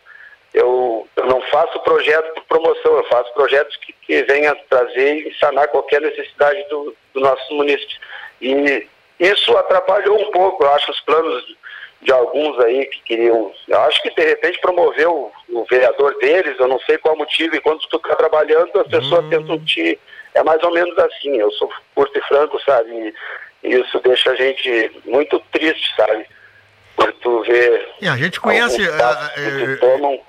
eu, 0.53 1.07
eu 1.15 1.25
não 1.25 1.41
faço 1.43 1.79
projeto 1.81 2.33
por 2.33 2.43
promoção, 2.45 2.97
eu 2.97 3.03
faço 3.05 3.31
projetos 3.33 3.75
que, 3.77 3.93
que 3.93 4.23
venham 4.23 4.55
trazer 4.69 5.27
e 5.27 5.37
sanar 5.37 5.67
qualquer 5.67 6.01
necessidade 6.01 6.63
do, 6.69 6.95
do 7.13 7.19
nosso 7.19 7.53
município. 7.53 7.99
E 8.41 8.87
isso 9.19 9.55
atrapalhou 9.57 10.19
um 10.19 10.31
pouco, 10.31 10.63
eu 10.63 10.71
acho, 10.71 10.91
os 10.91 10.99
planos 11.01 11.55
de 12.01 12.11
alguns 12.11 12.59
aí 12.59 12.85
que 12.85 13.01
queriam. 13.03 13.51
Eu 13.67 13.81
acho 13.81 14.01
que 14.01 14.09
de 14.09 14.23
repente 14.23 14.59
promoveu 14.61 15.31
o, 15.49 15.65
vereador 15.69 16.17
deles, 16.19 16.57
eu 16.59 16.67
não 16.67 16.79
sei 16.81 16.97
qual 16.97 17.17
motivo, 17.17 17.55
e 17.55 17.61
quando 17.61 17.79
tu 17.89 17.97
está 17.97 18.15
trabalhando, 18.15 18.79
as 18.79 18.87
pessoas 18.87 19.25
hum. 19.25 19.29
tentam 19.29 19.59
te. 19.59 19.99
É 20.33 20.43
mais 20.43 20.61
ou 20.63 20.71
menos 20.71 20.97
assim, 20.97 21.35
eu 21.37 21.51
sou 21.51 21.69
curto 21.95 22.17
e 22.17 22.21
franco, 22.21 22.59
sabe? 22.63 23.13
E 23.63 23.75
isso 23.75 23.99
deixa 23.99 24.31
a 24.31 24.35
gente 24.35 24.91
muito 25.05 25.39
triste, 25.51 25.93
sabe? 25.95 26.25
Por 26.95 27.11
tu 27.13 27.41
ver. 27.43 27.89
E 28.01 28.07
a 28.07 28.15
gente 28.15 28.39
conhece. 28.39 28.81
Uh, 28.81 29.79
tomam 29.79 30.13
é, 30.13 30.21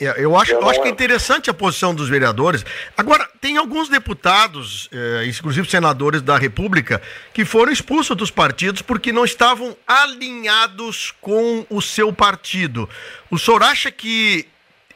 eu 0.00 0.34
acho, 0.36 0.52
eu 0.52 0.68
acho 0.68 0.80
que 0.80 0.88
é 0.88 0.90
interessante 0.90 1.50
a 1.50 1.54
posição 1.54 1.94
dos 1.94 2.08
vereadores. 2.08 2.64
Agora, 2.96 3.28
tem 3.40 3.58
alguns 3.58 3.88
deputados, 3.88 4.88
eh, 4.92 5.26
inclusive 5.26 5.68
senadores 5.68 6.22
da 6.22 6.38
República, 6.38 7.02
que 7.34 7.44
foram 7.44 7.70
expulsos 7.70 8.16
dos 8.16 8.30
partidos 8.30 8.80
porque 8.80 9.12
não 9.12 9.24
estavam 9.24 9.76
alinhados 9.86 11.12
com 11.20 11.66
o 11.68 11.82
seu 11.82 12.12
partido. 12.12 12.88
O 13.30 13.38
senhor 13.38 13.62
acha 13.62 13.90
que 13.90 14.48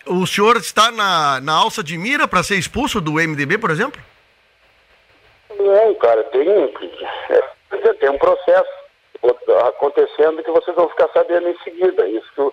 o 0.07 0.27
senhor 0.27 0.57
está 0.57 0.91
na, 0.91 1.41
na 1.41 1.53
alça 1.53 1.83
de 1.83 1.99
mira 1.99 2.27
para 2.27 2.43
ser 2.43 2.57
expulso 2.57 3.01
do 3.01 3.13
MDB, 3.13 3.59
por 3.59 3.71
exemplo? 3.71 4.01
Não, 5.59 5.95
cara, 5.97 6.25
tem, 6.25 6.49
é, 6.49 7.93
tem 7.95 8.11
um 8.11 8.19
processo 8.19 8.71
acontecendo 9.67 10.43
que 10.43 10.51
vocês 10.51 10.77
vão 10.77 10.89
ficar 10.89 11.09
sabendo 11.13 11.49
em 11.49 11.59
seguida. 11.59 12.07
Isso 12.09 12.53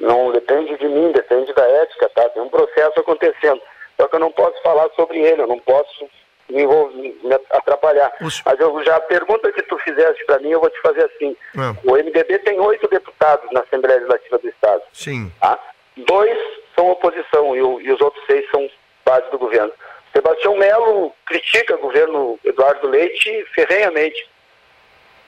não 0.00 0.32
depende 0.32 0.76
de 0.76 0.88
mim, 0.88 1.12
depende 1.12 1.52
da 1.52 1.64
ética, 1.64 2.08
tá? 2.14 2.28
Tem 2.30 2.42
um 2.42 2.48
processo 2.48 3.00
acontecendo. 3.00 3.60
Só 4.00 4.06
que 4.06 4.16
eu 4.16 4.20
não 4.20 4.30
posso 4.30 4.60
falar 4.62 4.88
sobre 4.94 5.18
ele, 5.18 5.42
eu 5.42 5.46
não 5.46 5.58
posso 5.58 6.08
me, 6.48 6.62
envolver, 6.62 7.16
me 7.22 7.34
atrapalhar. 7.50 8.12
Mas 8.20 8.60
eu, 8.60 8.84
já 8.84 8.96
a 8.96 9.00
pergunta 9.00 9.52
que 9.52 9.62
tu 9.62 9.76
fizeste 9.78 10.24
para 10.24 10.38
mim, 10.38 10.50
eu 10.50 10.60
vou 10.60 10.70
te 10.70 10.80
fazer 10.80 11.04
assim. 11.04 11.36
É. 11.56 11.90
O 11.90 11.96
MDB 11.96 12.38
tem 12.40 12.60
oito 12.60 12.88
deputados 12.88 13.50
na 13.52 13.60
Assembleia 13.60 13.96
Legislativa 13.96 14.38
do 14.38 14.48
Estado. 14.48 14.82
Sim. 14.92 15.32
Tá? 15.40 15.58
Dois 15.96 16.38
são 16.74 16.90
oposição 16.90 17.56
e, 17.56 17.62
o, 17.62 17.80
e 17.80 17.90
os 17.90 18.00
outros 18.00 18.24
seis 18.26 18.48
são 18.50 18.70
base 19.04 19.28
do 19.30 19.38
governo. 19.38 19.72
Sebastião 20.12 20.56
Melo 20.56 21.12
critica 21.26 21.74
o 21.74 21.80
governo 21.80 22.38
Eduardo 22.44 22.88
Leite 22.88 23.44
ferrenhamente. 23.54 24.28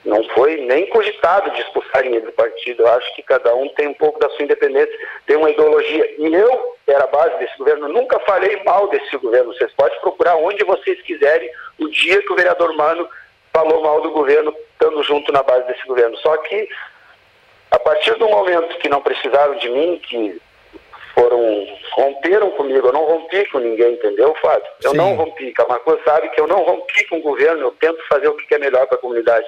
Não 0.05 0.25
foi 0.31 0.57
nem 0.63 0.87
cogitado 0.87 1.51
de 1.51 1.61
expulsarem 1.61 2.15
ele 2.15 2.27
do 2.27 2.33
partido. 2.33 2.83
Eu 2.83 2.89
acho 2.89 3.15
que 3.15 3.23
cada 3.23 3.55
um 3.55 3.69
tem 3.71 3.89
um 3.89 3.95
pouco 3.95 4.19
da 4.19 4.31
sua 4.31 4.45
independência, 4.45 4.93
tem 5.27 5.37
uma 5.37 5.51
ideologia. 5.51 6.15
E 6.19 6.35
eu 6.35 6.77
era 6.87 7.05
a 7.05 7.09
base 7.09 7.39
desse 7.39 7.57
governo, 7.59 7.89
nunca 7.89 8.19
falei 8.21 8.63
mal 8.65 8.89
desse 8.89 9.15
governo. 9.19 9.53
Vocês 9.53 9.73
podem 9.75 9.99
procurar 10.01 10.37
onde 10.37 10.65
vocês 10.65 11.01
quiserem 11.03 11.51
o 11.79 11.89
dia 11.89 12.23
que 12.23 12.33
o 12.33 12.37
vereador 12.37 12.75
Mano 12.75 13.09
falou 13.53 13.83
mal 13.83 14.01
do 14.01 14.11
governo, 14.11 14.55
estando 14.73 15.03
junto 15.03 15.33
na 15.33 15.43
base 15.43 15.67
desse 15.67 15.87
governo. 15.87 16.17
Só 16.19 16.37
que, 16.39 16.69
a 17.71 17.79
partir 17.79 18.15
do 18.15 18.29
momento 18.29 18.79
que 18.79 18.89
não 18.89 19.03
precisaram 19.03 19.57
de 19.57 19.69
mim, 19.69 20.01
que 20.03 20.41
foram 21.15 21.67
romperam 21.93 22.51
comigo, 22.53 22.89
eu 22.89 22.93
não 22.93 23.05
rompi 23.05 23.45
com 23.51 23.59
ninguém, 23.59 23.95
entendeu, 23.95 24.35
Fábio? 24.41 24.67
Eu 24.83 24.93
Sim. 24.93 24.97
não 24.97 25.15
rompi. 25.15 25.53
Camacuã 25.53 25.99
sabe 26.05 26.29
que 26.31 26.41
eu 26.41 26.47
não 26.47 26.63
rompi 26.63 27.05
com 27.09 27.19
o 27.19 27.23
governo, 27.23 27.63
eu 27.63 27.71
tento 27.73 28.03
fazer 28.09 28.29
o 28.29 28.37
que 28.37 28.55
é 28.55 28.59
melhor 28.59 28.87
para 28.87 28.97
a 28.97 29.01
comunidade. 29.01 29.47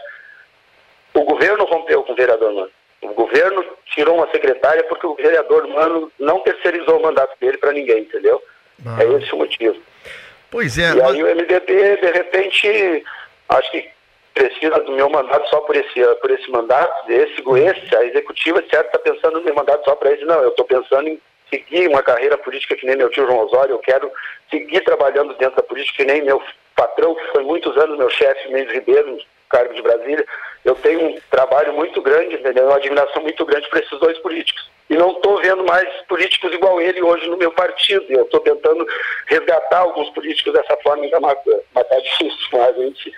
O 1.15 1.25
governo 1.25 1.65
rompeu 1.65 2.03
com 2.03 2.13
o 2.13 2.17
vereador 2.17 2.53
Mano. 2.53 2.71
O 3.03 3.15
governo 3.15 3.65
tirou 3.87 4.17
uma 4.17 4.31
secretária 4.31 4.85
porque 4.85 5.07
o 5.07 5.15
vereador 5.15 5.67
Mano 5.69 6.11
não 6.19 6.41
terceirizou 6.41 6.99
o 6.99 7.03
mandato 7.03 7.37
dele 7.41 7.59
para 7.59 7.73
ninguém, 7.73 8.01
entendeu? 8.01 8.43
Ah. 8.87 9.03
É 9.03 9.07
esse 9.19 9.33
o 9.35 9.39
motivo. 9.39 9.77
Pois 10.51 10.79
é. 10.79 10.91
E 10.91 10.97
mas... 10.97 11.11
aí 11.11 11.23
o 11.23 11.27
MDB, 11.27 11.97
de 11.97 12.11
repente, 12.13 13.05
acho 13.49 13.71
que 13.71 13.89
precisa 14.35 14.81
do 14.81 14.93
meu 14.93 15.09
mandato 15.11 15.49
só 15.49 15.61
por 15.61 15.77
esse, 15.77 16.05
por 16.21 16.31
esse 16.31 16.51
mandato, 16.51 17.11
esse, 17.11 17.43
esse, 17.43 17.97
a 17.97 18.05
executiva, 18.05 18.63
certo, 18.71 18.87
está 18.87 18.99
pensando 18.99 19.39
no 19.39 19.45
meu 19.45 19.55
mandato 19.55 19.85
só 19.85 19.95
para 19.95 20.13
esse. 20.13 20.25
Não, 20.25 20.41
eu 20.43 20.51
estou 20.51 20.65
pensando 20.65 21.09
em 21.09 21.21
seguir 21.51 21.89
uma 21.89 22.03
carreira 22.03 22.39
política 22.39 22.75
que 22.77 22.87
nem 22.87 22.97
meu 22.97 23.11
tio 23.11 23.27
João 23.27 23.41
Osório, 23.41 23.75
eu 23.75 23.79
quero 23.79 24.11
seguir 24.51 24.81
trabalhando 24.83 25.35
dentro 25.35 25.57
da 25.57 25.63
política 25.63 25.99
que 25.99 26.11
nem 26.11 26.23
meu 26.23 26.43
patrão, 26.75 27.15
que 27.15 27.27
foi 27.33 27.43
muitos 27.43 27.77
anos 27.77 27.99
meu 27.99 28.09
chefe, 28.09 28.51
Mendes 28.51 28.73
Ribeiro, 28.73 29.19
cargo 29.53 29.75
de 29.75 29.83
Brasília. 29.83 30.27
Eu 30.65 30.75
tenho 30.77 31.09
um 31.09 31.19
trabalho 31.31 31.75
muito 31.75 32.01
grande, 32.01 32.35
entendeu? 32.35 32.67
uma 32.67 32.77
admiração 32.77 33.23
muito 33.23 33.45
grande 33.45 33.69
para 33.69 33.81
esses 33.81 33.99
dois 34.01 34.19
políticos. 34.19 34.71
E 34.89 34.97
não 34.97 35.13
estou 35.13 35.41
vendo 35.41 35.65
mais 35.65 35.89
políticos 36.09 36.53
igual 36.53 36.81
ele 36.81 37.03
hoje 37.03 37.29
no 37.29 37.37
meu 37.37 37.53
partido. 37.53 38.05
Eu 38.09 38.25
estou 38.25 38.41
tentando 38.41 38.87
resgatar 39.27 39.79
alguns 39.79 40.11
políticos 40.11 40.53
dessa 40.53 40.77
forma 40.83 41.09
Camacuã. 41.09 41.55
Mas 41.75 41.85
está 41.85 41.99
difícil, 41.99 42.49
mas 42.53 42.77
a 42.77 42.83
gente 42.83 43.13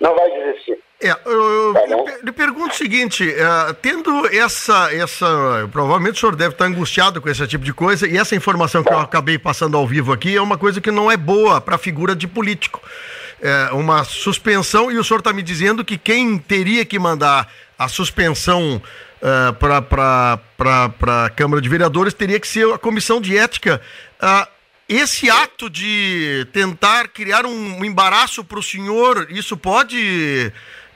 não 0.00 0.14
vai 0.14 0.30
desistir. 0.30 0.78
É, 1.00 1.10
eu, 1.10 1.74
tá 1.74 1.84
eu 1.86 2.06
lhe 2.24 2.32
pergunto 2.32 2.74
o 2.74 2.76
seguinte, 2.76 3.28
uh, 3.28 3.72
tendo 3.74 4.26
essa, 4.34 4.92
essa, 4.92 5.68
provavelmente 5.70 6.16
o 6.16 6.18
senhor 6.18 6.34
deve 6.34 6.54
estar 6.54 6.64
angustiado 6.64 7.20
com 7.20 7.28
esse 7.28 7.46
tipo 7.46 7.64
de 7.64 7.72
coisa, 7.72 8.06
e 8.08 8.16
essa 8.18 8.34
informação 8.34 8.82
que 8.82 8.92
eu 8.92 8.96
tá. 8.96 9.02
acabei 9.02 9.38
passando 9.38 9.76
ao 9.76 9.86
vivo 9.86 10.12
aqui 10.12 10.36
é 10.36 10.42
uma 10.42 10.58
coisa 10.58 10.80
que 10.80 10.90
não 10.90 11.08
é 11.08 11.16
boa 11.16 11.60
para 11.60 11.76
a 11.76 11.78
figura 11.78 12.16
de 12.16 12.26
político. 12.26 12.82
É 13.40 13.72
uma 13.72 14.02
suspensão, 14.04 14.90
e 14.90 14.98
o 14.98 15.04
senhor 15.04 15.20
está 15.20 15.32
me 15.32 15.42
dizendo 15.42 15.84
que 15.84 15.96
quem 15.96 16.38
teria 16.38 16.84
que 16.84 16.98
mandar 16.98 17.48
a 17.78 17.86
suspensão 17.86 18.82
uh, 19.22 19.52
para 19.54 20.40
a 21.24 21.30
Câmara 21.30 21.62
de 21.62 21.68
Vereadores 21.68 22.12
teria 22.12 22.40
que 22.40 22.48
ser 22.48 22.72
a 22.72 22.78
Comissão 22.78 23.20
de 23.20 23.38
Ética. 23.38 23.80
Uh, 24.20 24.58
esse 24.88 25.30
ato 25.30 25.68
de 25.68 26.46
tentar 26.52 27.08
criar 27.08 27.44
um 27.44 27.84
embaraço 27.84 28.42
para 28.42 28.58
o 28.58 28.62
senhor, 28.62 29.26
isso 29.30 29.54
pode 29.54 30.50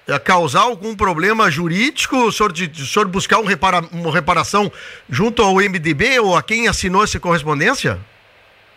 eh, 0.09 0.19
causar 0.19 0.63
algum 0.63 0.97
problema 0.97 1.51
jurídico? 1.51 2.17
O 2.17 2.33
senhor, 2.33 2.53
de, 2.53 2.65
o 2.65 2.87
senhor 2.87 3.07
buscar 3.07 3.39
um 3.39 3.45
repara, 3.45 3.83
uma 3.93 4.11
reparação 4.11 4.73
junto 5.11 5.43
ao 5.43 5.57
MDB 5.57 6.21
ou 6.21 6.35
a 6.35 6.43
quem 6.43 6.69
assinou 6.69 7.05
essa 7.05 7.21
correspondência? 7.21 7.99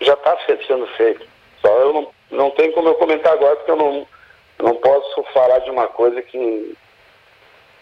Já 0.02 0.14
está 0.14 0.36
sendo 0.68 0.86
feito. 0.98 1.26
Só 1.62 1.70
eu 1.80 1.94
não, 1.94 2.12
não 2.36 2.52
tenho 2.52 2.74
como 2.74 2.90
eu 2.90 2.96
comentar 2.96 3.34
agora, 3.34 3.56
porque 3.56 3.72
eu 3.72 3.76
não, 3.76 4.08
não 4.60 4.76
posso 4.76 5.24
falar 5.34 5.60
de 5.60 5.70
uma 5.70 5.88
coisa 5.88 6.22
que 6.22 6.76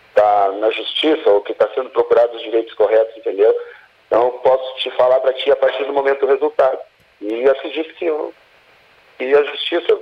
está 0.09 0.51
na 0.53 0.69
justiça 0.71 1.29
ou 1.29 1.41
que 1.41 1.51
está 1.51 1.67
sendo 1.73 1.89
procurado 1.89 2.35
os 2.35 2.43
direitos 2.43 2.73
corretos, 2.73 3.17
entendeu? 3.17 3.55
Então 4.07 4.25
eu 4.25 4.31
posso 4.31 4.75
te 4.77 4.91
falar 4.91 5.19
para 5.19 5.33
ti 5.33 5.51
a 5.51 5.55
partir 5.55 5.83
do 5.85 5.93
momento 5.93 6.19
do 6.19 6.27
resultado. 6.27 6.77
E 7.19 7.47
acredito 7.49 7.93
que, 7.95 8.05
que 9.17 9.33
a 9.33 9.43
justiça 9.43 9.99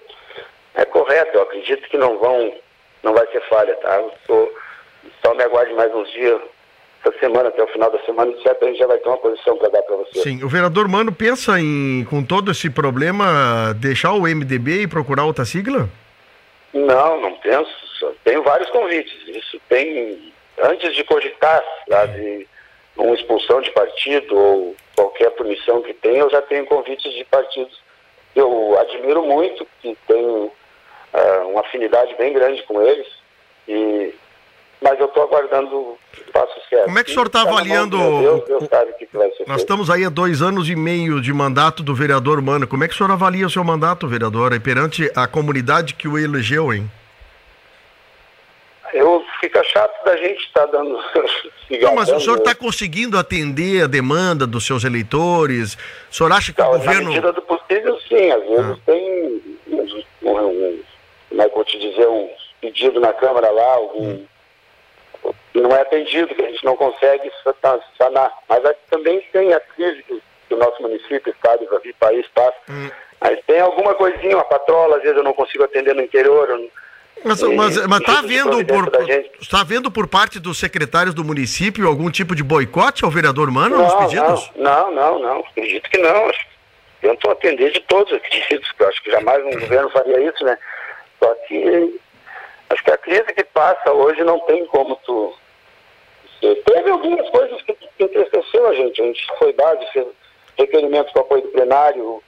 é 0.75 0.86
correta. 0.86 1.38
Eu 1.38 1.43
acredito 1.43 1.88
que 1.88 1.98
não 1.98 2.17
vão, 2.17 2.53
não 3.03 3.13
vai 3.13 3.25
ser 3.27 3.41
falha, 3.48 3.75
tá? 3.75 3.98
Eu 3.98 4.12
tô, 4.27 4.51
só 5.24 5.34
me 5.34 5.43
aguarde 5.43 5.74
mais 5.74 5.93
uns 5.93 6.12
dias 6.12 6.41
essa 7.03 7.20
semana, 7.20 7.50
até 7.50 7.63
o 7.63 7.67
final 7.67 7.91
da 7.91 8.00
semana, 8.00 8.31
certo 8.43 8.63
a 8.63 8.67
gente 8.67 8.79
já 8.79 8.88
vai 8.88 8.98
ter 8.98 9.08
uma 9.08 9.17
posição 9.17 9.58
para 9.58 9.70
dar 9.70 9.81
para 9.84 9.96
você. 9.98 10.22
Sim, 10.22 10.43
o 10.43 10.50
vereador 10.50 10.88
Mano 10.88 11.12
pensa 11.12 11.60
em, 11.60 12.05
com 12.10 12.24
todo 12.24 12.51
esse 12.51 12.70
problema, 12.70 13.74
deixar 13.77 14.13
o 14.13 14.22
MDB 14.22 14.84
e 14.84 14.88
procurar 14.88 15.25
outra 15.25 15.46
sigla? 15.46 15.89
Não, 16.74 17.22
não 17.22 17.34
penso. 17.36 17.72
Tenho 18.24 18.43
vários 18.43 18.70
convites. 18.70 19.13
Isso 19.27 19.60
tem, 19.67 20.31
antes 20.62 20.96
de 20.96 21.03
cogitar, 21.03 21.63
sabe, 21.89 22.48
uma 22.98 23.15
expulsão 23.15 23.62
de 23.62 23.72
partido 23.72 24.38
ou 24.38 24.75
qualquer 24.96 25.31
punição 25.31 25.81
que 25.81 25.93
tenha, 25.93 26.20
eu 26.20 26.29
já 26.29 26.41
tenho 26.41 26.65
convites 26.65 27.12
de 27.13 27.25
partidos 27.25 27.81
eu 28.36 28.77
admiro 28.79 29.24
muito, 29.24 29.67
que 29.81 29.98
tenho 30.08 30.46
uh, 30.46 31.48
uma 31.50 31.62
afinidade 31.62 32.15
bem 32.15 32.34
grande 32.34 32.63
com 32.63 32.81
eles, 32.81 33.08
e, 33.67 34.13
mas 34.81 35.00
eu 35.00 35.05
estou 35.05 35.23
aguardando 35.23 35.75
o 35.75 35.97
passo 36.33 36.53
certo. 36.69 36.85
Como 36.85 37.00
é 37.00 37.03
que 37.03 37.11
o 37.11 37.13
senhor 37.13 37.27
está 37.27 37.41
avaliando... 37.41 37.97
Deus, 37.97 38.45
Deus 38.45 38.67
sabe 38.67 38.91
o 38.91 38.93
que, 38.95 39.05
que 39.05 39.17
vai 39.17 39.31
ser 39.31 39.47
Nós 39.47 39.61
estamos 39.61 39.89
aí 39.89 40.03
há 40.03 40.09
dois 40.09 40.41
anos 40.41 40.67
e 40.69 40.75
meio 40.75 41.21
de 41.21 41.31
mandato 41.31 41.83
do 41.83 41.93
vereador 41.93 42.41
Mano. 42.41 42.67
Como 42.67 42.83
é 42.83 42.88
que 42.88 42.93
o 42.93 42.97
senhor 42.97 43.11
avalia 43.11 43.45
o 43.45 43.50
seu 43.50 43.63
mandato, 43.63 44.07
vereador, 44.07 44.59
perante 44.59 45.11
a 45.15 45.27
comunidade 45.27 45.93
que 45.93 46.07
o 46.07 46.17
elegeu, 46.17 46.73
hein? 46.73 46.89
eu 48.93 49.23
fica 49.39 49.63
chato 49.63 50.03
da 50.03 50.15
gente 50.17 50.45
estar 50.45 50.67
tá 50.67 50.77
dando. 50.77 51.00
Não, 51.81 51.95
mas 51.95 52.09
o 52.09 52.19
senhor 52.19 52.38
está 52.38 52.53
conseguindo 52.53 53.17
atender 53.17 53.83
a 53.83 53.88
demanda 53.88 54.45
dos 54.45 54.65
seus 54.65 54.83
eleitores? 54.83 55.77
O 56.11 56.15
senhor 56.15 56.31
acha 56.31 56.51
que 56.51 56.61
Não, 56.61 56.69
o 56.69 56.77
governo. 56.77 57.03
Na 57.03 57.09
medida 57.09 57.31
do 57.31 57.41
possível, 57.41 57.97
sim. 58.07 58.31
Às 58.31 58.43
vezes 58.43 58.71
ah. 58.71 58.77
tem, 58.85 59.41
um, 59.67 59.81
um, 60.29 60.83
como 61.29 61.41
é 61.41 61.45
que 61.45 61.51
eu 61.51 61.55
vou 61.55 61.65
te 61.65 61.79
dizer, 61.79 62.07
um 62.07 62.29
pedido 62.59 63.00
na 63.00 63.13
Câmara 63.13 63.50
lá, 63.50 63.73
algum. 63.73 64.09
Hum. 64.09 64.25
Não 65.53 65.75
é 65.75 65.81
atendido, 65.81 66.34
que 66.34 66.41
a 66.41 66.50
gente 66.50 66.63
não 66.63 66.75
consegue 66.75 67.29
sanar. 67.98 68.31
Mas 68.48 68.62
também 68.89 69.22
tem 69.34 69.53
a 69.53 69.60
crise 69.60 70.03
que, 70.03 70.53
o 70.53 70.58
nosso 70.58 70.81
município, 70.81 71.31
estado 71.31 71.67
e 71.84 71.93
país 71.93 72.25
passa. 72.34 72.58
Hum. 72.70 72.89
Mas 73.20 73.39
tem 73.46 73.60
alguma 73.60 73.93
coisinha, 73.93 74.36
uma 74.36 74.46
patrola, 74.46 74.98
às 74.98 75.03
vezes 75.03 75.17
eu 75.17 75.24
não 75.24 75.34
consigo 75.34 75.63
atender 75.63 75.93
no 75.93 76.01
interior. 76.01 76.50
Eu 76.50 76.58
não 76.58 76.70
mas, 77.24 77.41
mas, 77.43 77.86
mas 77.86 78.01
tá 78.01 78.20
havendo 78.20 78.65
por, 78.65 78.91
está 79.39 79.62
havendo 79.62 79.91
por 79.91 80.08
parte 80.08 80.39
dos 80.39 80.58
secretários 80.58 81.13
do 81.13 81.24
município 81.24 81.88
algum 81.88 82.10
tipo 82.10 82.36
de 82.36 82.43
boicote 82.43 83.05
ao 83.05 83.12
vereador 83.12 83.51
Mano 83.51 83.77
não, 83.77 83.84
nos 83.84 83.93
pedidos? 83.93 84.51
Não, 84.55 84.91
não, 84.91 85.20
não, 85.20 85.39
acredito 85.39 85.89
que 85.89 85.98
não. 86.00 86.31
Tento 87.00 87.29
atender 87.29 87.72
de 87.72 87.79
todos, 87.81 88.13
acredito. 88.13 88.67
Eu 88.79 88.88
acho 88.88 89.03
que 89.03 89.12
jamais 89.12 89.43
um 89.46 89.51
governo 89.51 89.89
faria 89.91 90.20
isso, 90.22 90.43
né? 90.43 90.58
Só 91.20 91.34
que 91.48 92.00
acho 92.70 92.84
que 92.84 92.91
a 92.91 92.98
crise 92.98 93.34
que 93.36 93.43
passa 93.43 93.91
hoje 93.91 94.24
não 94.24 94.39
tem 94.41 94.65
como 94.67 94.96
tu. 95.05 95.34
Algumas 97.01 97.29
coisas 97.31 97.62
que, 97.63 97.75
entristeceu 98.00 98.67
a 98.67 98.74
gente. 98.75 99.01
A 99.01 99.05
gente 99.05 99.27
foi 99.39 99.53
base, 99.53 99.86
fez 99.91 100.08
requerimentos 100.58 101.12
com 101.13 101.20
apoio 101.20 101.41
do 101.41 101.50
plenário, 101.50 102.22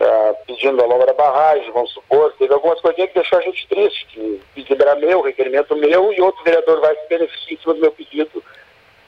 uh, 0.00 0.36
pedindo 0.46 0.82
a 0.82 0.86
longa 0.86 1.06
da 1.06 1.12
barragem, 1.12 1.70
vamos 1.70 1.92
supor, 1.92 2.32
teve 2.38 2.52
algumas 2.52 2.80
coisinhas 2.80 3.10
que 3.10 3.20
deixou 3.20 3.38
a 3.38 3.42
gente 3.42 3.68
triste, 3.68 4.06
que 4.06 4.42
pedido 4.54 4.82
era 4.82 4.96
meu, 4.96 5.20
requerimento 5.20 5.76
meu, 5.76 6.12
e 6.12 6.20
outro 6.20 6.42
vereador 6.42 6.80
vai 6.80 6.96
se 6.96 7.08
beneficiar 7.08 7.52
em 7.52 7.56
cima 7.58 7.74
do 7.74 7.80
meu 7.80 7.92
pedido, 7.92 8.42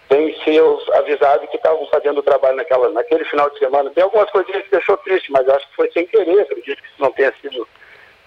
sem 0.08 0.34
ser 0.44 0.62
avisado 0.94 1.48
que 1.48 1.56
estavam 1.56 1.84
fazendo 1.86 2.18
o 2.18 2.22
trabalho 2.22 2.56
naquela, 2.56 2.88
naquele 2.90 3.24
final 3.24 3.50
de 3.50 3.58
semana. 3.58 3.90
Tem 3.90 4.04
algumas 4.04 4.30
coisinhas 4.30 4.62
que 4.62 4.70
deixou 4.70 4.96
triste, 4.98 5.32
mas 5.32 5.48
acho 5.48 5.68
que 5.68 5.76
foi 5.76 5.90
sem 5.90 6.06
querer, 6.06 6.40
acredito 6.42 6.80
que 6.80 6.88
isso 6.88 7.00
não 7.00 7.10
tenha 7.10 7.34
sido 7.40 7.66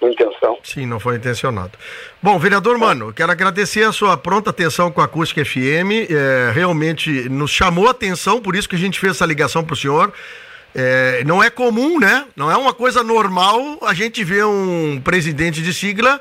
intenção. 0.10 0.58
Sim, 0.64 0.86
não 0.86 1.00
foi 1.00 1.16
intencionado. 1.16 1.72
Bom, 2.22 2.38
vereador 2.40 2.78
Mano, 2.78 3.14
quero 3.14 3.32
agradecer 3.32 3.84
a 3.84 3.92
sua 3.92 4.18
pronta 4.18 4.50
atenção 4.50 4.92
com 4.92 5.02
a 5.02 5.06
Acústica 5.06 5.44
FM. 5.44 6.10
É, 6.10 6.52
realmente 6.54 7.30
nos 7.30 7.52
chamou 7.52 7.88
a 7.88 7.92
atenção, 7.92 8.42
por 8.42 8.56
isso 8.56 8.68
que 8.68 8.76
a 8.76 8.80
gente 8.80 9.00
fez 9.00 9.16
essa 9.16 9.26
ligação 9.26 9.64
para 9.64 9.74
o 9.74 9.78
senhor. 9.78 10.14
É, 10.74 11.24
não 11.26 11.44
é 11.44 11.50
comum, 11.50 12.00
né? 12.00 12.26
Não 12.36 12.50
é 12.50 12.56
uma 12.56 12.74
coisa 12.74 13.04
normal 13.04 13.80
a 13.82 13.94
gente 13.94 14.24
ver 14.24 14.46
um 14.46 15.02
presidente 15.04 15.62
de 15.62 15.74
sigla 15.74 16.20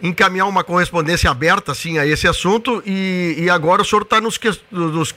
encaminhar 0.00 0.46
uma 0.46 0.62
correspondência 0.62 1.30
aberta 1.30 1.72
assim 1.72 1.98
a 1.98 2.06
esse 2.06 2.28
assunto 2.28 2.82
e, 2.86 3.34
e 3.38 3.50
agora 3.50 3.82
o 3.82 3.84
senhor 3.84 4.02
está 4.02 4.20
nos, 4.20 4.38
nos 4.70 5.10
uh, 5.10 5.14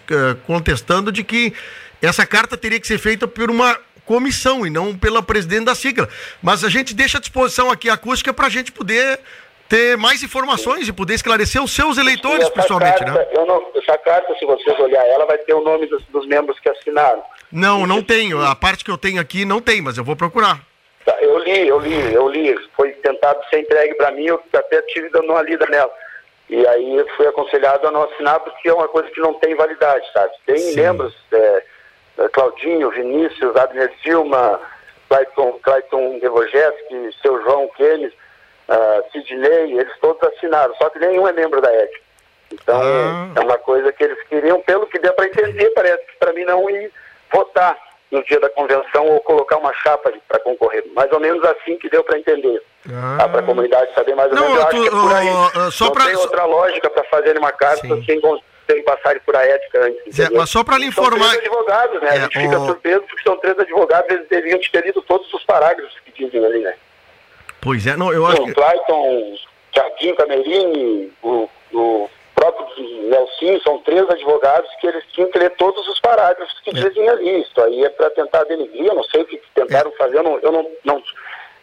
contestando 0.48 1.12
de 1.12 1.24
que 1.24 1.54
essa 2.02 2.26
carta 2.26 2.58
teria 2.58 2.80
que 2.80 2.88
ser 2.88 2.98
feita 2.98 3.28
por 3.28 3.52
uma 3.52 3.78
comissão 4.06 4.66
e 4.66 4.70
não 4.70 4.98
pela 4.98 5.22
presidente 5.22 5.66
da 5.66 5.76
sigla. 5.76 6.08
Mas 6.42 6.64
a 6.64 6.70
gente 6.70 6.94
deixa 6.94 7.18
à 7.18 7.22
disposição 7.22 7.70
aqui 7.70 7.90
a 7.90 7.94
acústica 7.94 8.34
para 8.34 8.48
a 8.48 8.50
gente 8.50 8.72
poder 8.72 9.20
ter 9.72 9.98
mais 9.98 10.22
informações 10.22 10.88
e 10.90 10.92
poder 10.92 11.14
esclarecer 11.14 11.64
os 11.64 11.72
seus 11.72 11.98
eleitores, 11.98 12.50
principalmente, 12.50 13.06
carta, 13.06 13.12
né? 13.14 13.46
Não, 13.48 13.66
essa 13.74 13.98
carta, 13.98 14.36
se 14.38 14.46
vocês 14.46 14.78
olhar 14.80 15.02
ela, 15.08 15.26
vai 15.26 15.38
ter 15.38 15.54
o 15.54 15.62
nome 15.62 15.88
dos, 15.88 16.04
dos 16.08 16.28
membros 16.28 16.60
que 16.60 16.68
assinaram. 16.68 17.24
Não, 17.50 17.88
não 17.88 18.04
tenho. 18.04 18.42
A 18.42 18.54
parte 18.54 18.84
que 18.84 18.92
eu 18.92 18.98
tenho 18.98 19.22
aqui 19.22 19.46
não 19.46 19.62
tem, 19.62 19.82
mas 19.82 19.98
eu 19.98 20.04
vou 20.04 20.16
procurar. 20.16 20.60
Tá, 21.06 21.16
eu 21.22 21.40
li, 21.40 21.68
eu 21.68 21.80
li, 21.80 22.14
eu 22.14 22.28
li. 22.28 22.54
Foi 22.76 22.92
tentado 22.92 23.40
ser 23.50 23.62
entregue 23.62 23.96
para 23.96 24.12
mim, 24.12 24.26
eu 24.26 24.42
até 24.54 24.82
tive 24.84 25.10
dando 25.10 25.32
uma 25.32 25.42
lida 25.42 25.66
nela. 25.68 25.92
E 26.50 26.68
aí 26.68 27.06
fui 27.16 27.26
aconselhado 27.28 27.88
a 27.88 27.92
não 27.92 28.04
assinar 28.04 28.42
porque 28.42 28.68
é 28.68 28.74
uma 28.74 28.90
coisa 28.90 29.10
que 29.10 29.22
não 29.22 29.36
tem 29.36 29.56
validade, 29.56 30.06
sabe? 30.12 30.34
Tem 30.46 30.58
Sim. 30.58 30.76
membros, 30.76 31.16
é 31.32 31.64
Claudinho, 32.34 32.90
Vinícius, 32.92 33.56
Abner 33.56 33.92
Silma, 34.04 34.60
Clayton, 35.10 35.60
Clayton 35.64 36.20
Devojeski, 36.20 37.16
seu 37.22 37.42
João 37.44 37.68
Kenes, 37.76 38.14
uh, 38.70 39.12
Sidney, 39.12 39.78
eles 39.78 39.94
todos 40.00 40.22
assinaram, 40.24 40.74
só 40.76 40.90
que 40.90 41.00
nenhum 41.00 41.28
é 41.28 41.34
membro 41.34 41.62
da 41.62 41.72
ética. 41.72 42.02
Então 42.54 42.82
ah. 42.82 43.32
é 43.36 43.40
uma 43.40 43.58
coisa 43.58 43.92
que 43.92 44.04
eles 44.04 44.22
queriam, 44.28 44.62
pelo 44.62 44.88
que 44.88 45.00
deu 45.00 45.14
para 45.14 45.28
entender, 45.28 45.70
parece 45.72 46.06
que 46.06 46.18
para 46.18 46.34
mim 46.34 46.44
não 46.46 46.70
ir 46.70 46.92
votar 47.32 47.78
no 48.12 48.24
dia 48.26 48.40
da 48.40 48.50
convenção 48.50 49.08
ou 49.08 49.20
colocar 49.22 49.58
uma 49.58 49.74
chapa 49.74 50.12
para 50.28 50.40
concorrer. 50.40 50.84
Mais 50.94 51.12
ou 51.14 51.20
menos 51.20 51.44
assim 51.46 51.78
que 51.78 51.90
deu 51.90 52.04
para 52.04 52.20
entender. 52.20 52.62
Ah. 52.90 53.30
Para 53.30 53.40
a 53.40 53.44
comunidade 53.44 53.94
saber 53.94 54.16
mais 54.16 54.32
ou 54.32 54.38
menos. 54.38 54.56
eu 54.56 54.62
acho 54.68 54.82
que 54.82 54.88
é 54.88 54.92
por 54.92 55.14
aí. 55.14 55.30
Uh, 55.30 55.72
só 55.72 55.86
Não 55.86 55.92
pra, 55.94 56.06
tem 56.06 56.16
outra 56.16 56.46
lógica 56.46 56.90
para 56.90 57.04
fazer 57.06 57.38
uma 57.38 57.52
carta 57.52 57.88
Sim. 57.88 58.04
sem, 58.04 58.20
sem 58.72 58.84
passarem 58.84 59.22
por 59.26 59.36
a 59.36 59.46
ética 59.46 59.86
antes. 59.86 60.20
É, 60.20 60.30
mas 60.30 60.50
só 60.50 60.64
para 60.64 60.78
lhe 60.78 60.86
informar. 60.86 61.20
São 61.20 61.30
três 61.30 61.48
advogados, 61.48 62.02
né? 62.02 62.08
É, 62.08 62.12
a 62.12 62.20
gente 62.22 62.38
o... 62.38 62.42
fica 62.42 62.60
surpreso 62.60 63.02
porque 63.02 63.24
são 63.24 63.38
três 63.38 63.60
advogados, 63.60 64.10
eles 64.10 64.28
deviam 64.30 64.60
ter 64.60 64.86
lido 64.86 65.02
todos 65.02 65.32
os 65.34 65.44
parágrafos 65.44 65.96
que 66.06 66.12
dizem 66.12 66.46
ali, 66.46 66.60
né? 66.60 66.76
Pois 67.60 67.86
é, 67.86 67.96
não, 67.96 68.12
eu 68.12 68.26
acho. 68.26 68.42
O 68.42 68.46
que... 68.46 68.54
Clayton, 68.54 69.36
Thiaguinho 69.72 70.16
Camerini, 70.16 71.14
o, 71.22 71.50
o 71.74 72.10
próprio 72.34 72.68
Nelson, 73.10 73.60
são 73.64 73.78
três 73.80 74.10
advogados 74.10 74.70
que 74.80 74.88
eles 74.88 75.04
tinham 75.14 75.30
que 75.30 75.38
ler 75.38 75.52
todos 75.52 75.88
os 75.88 76.00
parágrafos 76.00 76.60
que 76.62 76.72
é. 76.72 76.74
dizem 76.74 77.08
ali. 77.08 77.42
Isso 77.42 77.62
aí 77.62 77.84
é 77.86 77.90
para 77.90 78.10
tentar 78.12 78.44
denigrir, 78.46 78.88
eu 78.88 78.96
não 78.96 79.04
sei 79.04 79.22
o 79.22 79.26
que 79.26 79.42
tentaram 79.54 79.92
é. 79.92 79.96
fazer, 79.96 80.18
eu 80.18 80.24
não, 80.24 80.40
eu 80.40 80.52
não, 80.52 80.72
não 80.84 81.04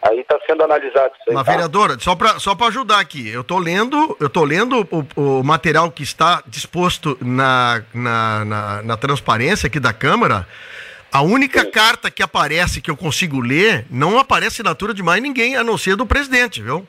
Aí 0.00 0.20
está 0.20 0.38
sendo 0.46 0.62
analisado 0.62 1.12
isso 1.14 1.30
aí. 1.30 1.34
Mas, 1.34 1.44
tá? 1.44 1.52
vereadora, 1.52 1.98
só 1.98 2.14
para 2.14 2.38
só 2.38 2.56
ajudar 2.68 3.00
aqui, 3.00 3.28
eu 3.30 3.40
estou 3.40 3.58
lendo, 3.58 4.16
eu 4.20 4.30
tô 4.30 4.44
lendo 4.44 4.86
o, 4.90 5.20
o, 5.20 5.42
material 5.42 5.90
que 5.90 6.02
está 6.02 6.42
disposto 6.46 7.18
na, 7.20 7.82
na, 7.92 8.44
na, 8.44 8.82
na 8.82 8.96
transparência 8.96 9.66
aqui 9.66 9.80
da 9.80 9.92
Câmara. 9.92 10.46
A 11.10 11.22
única 11.22 11.62
Sim. 11.62 11.70
carta 11.70 12.10
que 12.10 12.22
aparece, 12.22 12.80
que 12.80 12.90
eu 12.90 12.96
consigo 12.96 13.40
ler, 13.40 13.86
não 13.90 14.18
aparece 14.18 14.56
assinatura 14.56 14.92
de 14.94 15.02
mais 15.02 15.22
ninguém, 15.22 15.56
a 15.56 15.64
não 15.64 15.78
ser 15.78 15.96
do 15.96 16.06
presidente, 16.06 16.62
viu? 16.62 16.86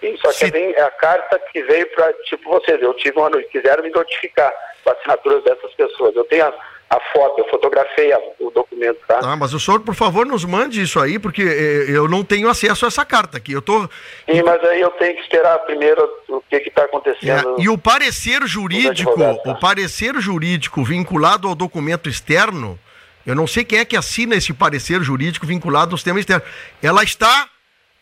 Sim, 0.00 0.16
só 0.18 0.28
que 0.28 0.50
Se... 0.50 0.74
é 0.74 0.82
a 0.82 0.90
carta 0.90 1.40
que 1.52 1.62
veio 1.62 1.86
para, 1.94 2.12
tipo, 2.24 2.48
vocês, 2.50 2.80
eu 2.80 2.94
tive 2.94 3.18
uma 3.18 3.30
noite, 3.30 3.48
quiseram 3.50 3.82
me 3.82 3.90
notificar 3.90 4.52
com 4.84 4.90
assinaturas 4.90 5.42
dessas 5.42 5.72
pessoas. 5.72 6.14
Eu 6.14 6.24
tenho 6.24 6.44
a, 6.44 6.54
a 6.88 7.00
foto, 7.12 7.40
eu 7.40 7.48
fotografei 7.48 8.12
a, 8.12 8.18
o 8.38 8.50
documento, 8.50 8.98
tá? 9.08 9.18
Ah, 9.22 9.36
mas 9.36 9.52
o 9.52 9.58
senhor, 9.58 9.80
por 9.80 9.94
favor, 9.94 10.24
nos 10.24 10.44
mande 10.44 10.80
isso 10.80 11.00
aí, 11.00 11.18
porque 11.18 11.42
eh, 11.42 11.86
eu 11.88 12.08
não 12.08 12.22
tenho 12.22 12.48
acesso 12.48 12.84
a 12.84 12.88
essa 12.88 13.04
carta 13.04 13.38
aqui. 13.38 13.52
Eu 13.52 13.60
tô. 13.60 13.82
Sim, 13.82 14.42
mas 14.44 14.62
aí 14.64 14.80
eu 14.80 14.90
tenho 14.92 15.16
que 15.16 15.22
esperar 15.22 15.58
primeiro 15.60 16.08
o 16.28 16.40
que 16.42 16.56
está 16.56 16.84
acontecendo. 16.84 17.56
É, 17.58 17.62
e 17.62 17.68
o 17.68 17.76
parecer 17.76 18.46
jurídico, 18.46 19.18
tá? 19.18 19.32
o 19.50 19.58
parecer 19.58 20.14
jurídico 20.20 20.84
vinculado 20.84 21.48
ao 21.48 21.56
documento 21.56 22.08
externo, 22.08 22.78
eu 23.26 23.34
não 23.34 23.48
sei 23.48 23.64
quem 23.64 23.80
é 23.80 23.84
que 23.84 23.96
assina 23.96 24.36
esse 24.36 24.52
parecer 24.52 25.02
jurídico 25.02 25.44
vinculado 25.44 25.92
ao 25.92 25.98
sistema 25.98 26.20
externo. 26.20 26.44
Ela 26.80 27.02
está 27.02 27.48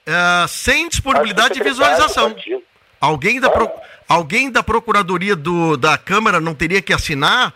uh, 0.06 0.46
sem 0.46 0.90
disponibilidade 0.90 1.54
de 1.54 1.62
visualização. 1.62 2.36
Alguém 3.00 3.40
da, 3.40 3.48
pro, 3.48 3.70
alguém 4.06 4.50
da 4.50 4.62
Procuradoria 4.62 5.34
do, 5.34 5.78
da 5.78 5.96
Câmara 5.96 6.38
não 6.38 6.54
teria 6.54 6.82
que 6.82 6.92
assinar 6.92 7.54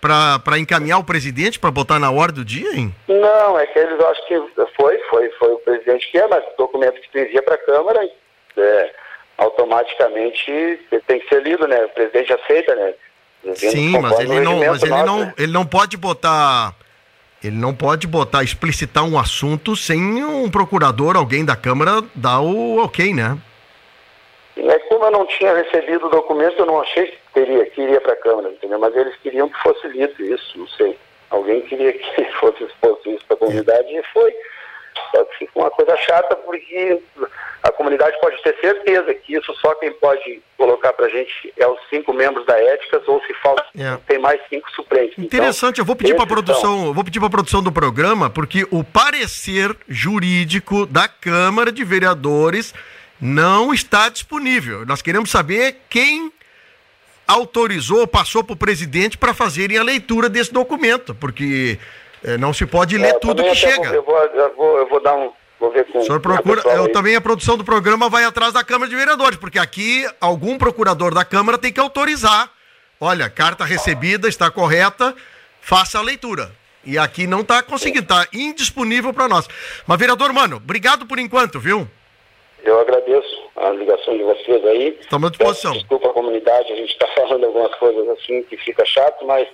para 0.00 0.58
encaminhar 0.58 0.98
o 0.98 1.04
presidente 1.04 1.58
para 1.58 1.70
botar 1.70 1.98
na 1.98 2.10
ordem 2.10 2.36
do 2.36 2.44
dia, 2.44 2.74
hein? 2.74 2.94
Não, 3.08 3.58
é 3.58 3.66
que 3.66 3.78
eles 3.78 4.00
acham 4.00 4.24
que 4.26 4.66
foi, 4.76 4.98
foi, 5.10 5.30
foi 5.30 5.52
o 5.52 5.58
presidente 5.58 6.10
que 6.10 6.18
é, 6.18 6.26
mas 6.28 6.44
o 6.44 6.56
documento 6.56 7.00
que 7.00 7.20
envia 7.20 7.42
para 7.42 7.54
a 7.54 7.58
Câmara 7.58 8.08
é, 8.56 8.94
automaticamente 9.38 10.80
tem 11.06 11.20
que 11.20 11.28
ser 11.28 11.42
lido, 11.42 11.66
né? 11.66 11.84
O 11.84 11.88
presidente 11.90 12.32
aceita, 12.32 12.74
né? 12.74 12.94
Sim, 13.54 13.98
mas 13.98 14.18
ele 14.18 14.40
não, 14.40 14.58
mas 14.58 14.82
ele 14.82 15.02
não, 15.02 15.32
ele 15.38 15.52
não 15.52 15.64
pode 15.64 15.96
botar 15.96 16.74
ele 17.42 17.56
não 17.56 17.72
pode 17.72 18.06
botar, 18.06 18.42
explicitar 18.42 19.04
um 19.04 19.18
assunto 19.18 19.76
sem 19.76 20.24
um 20.24 20.50
procurador, 20.50 21.16
alguém 21.16 21.44
da 21.44 21.54
Câmara, 21.54 22.02
dar 22.14 22.40
o 22.40 22.82
ok, 22.82 23.14
né? 23.14 23.38
É 24.56 24.78
eu 25.04 25.10
não 25.10 25.26
tinha 25.26 25.54
recebido 25.54 26.06
o 26.06 26.10
documento, 26.10 26.58
eu 26.58 26.66
não 26.66 26.80
achei 26.80 27.06
que 27.06 27.18
teria, 27.34 27.66
que 27.66 27.80
iria 27.80 28.00
para 28.00 28.12
a 28.12 28.16
Câmara, 28.16 28.50
entendeu? 28.50 28.78
Mas 28.78 28.94
eles 28.96 29.16
queriam 29.16 29.48
que 29.48 29.62
fosse 29.62 29.86
lido 29.88 30.22
isso, 30.24 30.58
não 30.58 30.68
sei. 30.68 30.98
Alguém 31.30 31.60
queria 31.62 31.92
que 31.92 32.24
fosse 32.40 32.64
exposto 32.64 33.10
isso 33.10 33.24
para 33.26 33.36
a 33.36 33.38
comunidade 33.38 33.88
e 33.88 34.02
foi. 34.12 34.34
Só 35.12 35.24
que 35.24 35.38
fica 35.38 35.52
uma 35.54 35.70
coisa 35.70 35.96
chata 35.96 36.34
porque 36.36 37.00
a 37.62 37.72
comunidade 37.72 38.18
pode 38.20 38.40
ter 38.42 38.56
certeza 38.60 39.14
que 39.14 39.36
isso 39.36 39.54
só 39.54 39.74
quem 39.76 39.92
pode 39.92 40.42
colocar 40.56 40.92
para 40.92 41.06
a 41.06 41.08
gente 41.08 41.52
é 41.56 41.66
os 41.66 41.78
cinco 41.88 42.12
membros 42.12 42.44
da 42.46 42.58
ética 42.58 43.00
ou 43.06 43.20
se 43.22 43.34
falta 43.34 43.64
é. 43.78 43.96
tem 44.06 44.18
mais 44.18 44.40
cinco 44.48 44.70
suplentes. 44.72 45.12
Então, 45.12 45.24
Interessante, 45.24 45.74
então, 45.74 45.82
eu 45.82 45.86
vou 45.86 45.96
pedir 45.96 46.14
para 46.14 46.24
a 46.24 46.26
produção, 46.26 46.84
são... 46.84 46.94
vou 46.94 47.04
pedir 47.04 47.20
para 47.20 47.30
produção 47.30 47.62
do 47.62 47.72
programa 47.72 48.30
porque 48.30 48.66
o 48.70 48.84
parecer 48.84 49.74
jurídico 49.88 50.86
da 50.86 51.08
Câmara 51.08 51.72
de 51.72 51.84
Vereadores 51.84 52.74
não 53.20 53.72
está 53.72 54.08
disponível. 54.08 54.86
Nós 54.86 55.02
queremos 55.02 55.30
saber 55.30 55.82
quem 55.88 56.32
autorizou, 57.26 58.06
passou 58.06 58.42
para 58.42 58.54
o 58.54 58.56
presidente 58.56 59.18
para 59.18 59.34
fazerem 59.34 59.76
a 59.76 59.82
leitura 59.82 60.28
desse 60.28 60.52
documento, 60.52 61.14
porque 61.14 61.78
é, 62.24 62.38
não 62.38 62.52
se 62.54 62.64
pode 62.64 62.96
ler 62.96 63.14
é, 63.14 63.18
tudo 63.18 63.42
que 63.42 63.54
chega. 63.54 63.88
Vou, 63.88 63.94
eu, 63.94 64.02
vou, 64.02 64.18
eu, 64.18 64.56
vou, 64.56 64.78
eu 64.78 64.88
vou 64.88 65.02
dar 65.02 65.14
um. 65.14 65.30
Vou 65.60 65.72
ver 65.72 65.84
com. 65.86 65.98
O 65.98 66.04
senhor 66.04 66.20
procura. 66.20 66.62
Eu, 66.70 66.90
também 66.92 67.16
a 67.16 67.20
produção 67.20 67.56
do 67.56 67.64
programa 67.64 68.08
vai 68.08 68.24
atrás 68.24 68.52
da 68.54 68.64
Câmara 68.64 68.88
de 68.88 68.96
Vereadores, 68.96 69.38
porque 69.38 69.58
aqui 69.58 70.08
algum 70.20 70.56
procurador 70.56 71.12
da 71.12 71.24
Câmara 71.24 71.58
tem 71.58 71.72
que 71.72 71.80
autorizar. 71.80 72.50
Olha, 73.00 73.28
carta 73.28 73.64
recebida 73.64 74.28
está 74.28 74.50
correta, 74.50 75.14
faça 75.60 75.98
a 75.98 76.02
leitura. 76.02 76.52
E 76.84 76.96
aqui 76.96 77.26
não 77.26 77.40
está 77.40 77.62
conseguindo, 77.62 78.00
está 78.00 78.26
indisponível 78.32 79.12
para 79.12 79.28
nós. 79.28 79.48
Mas, 79.86 79.98
vereador, 79.98 80.32
mano, 80.32 80.56
obrigado 80.56 81.06
por 81.06 81.18
enquanto, 81.18 81.60
viu? 81.60 81.88
Eu 82.62 82.80
agradeço 82.80 83.50
a 83.56 83.70
ligação 83.70 84.16
de 84.16 84.22
vocês 84.22 84.64
aí. 84.64 84.98
Estamos 85.00 85.28
à 85.28 85.30
disposição. 85.30 85.72
Desculpa 85.72 86.08
a 86.08 86.12
comunidade, 86.12 86.72
a 86.72 86.76
gente 86.76 86.90
está 86.90 87.06
falando 87.08 87.44
algumas 87.44 87.74
coisas 87.76 88.08
assim 88.10 88.42
que 88.42 88.56
fica 88.56 88.84
chato, 88.84 89.24
mas 89.26 89.48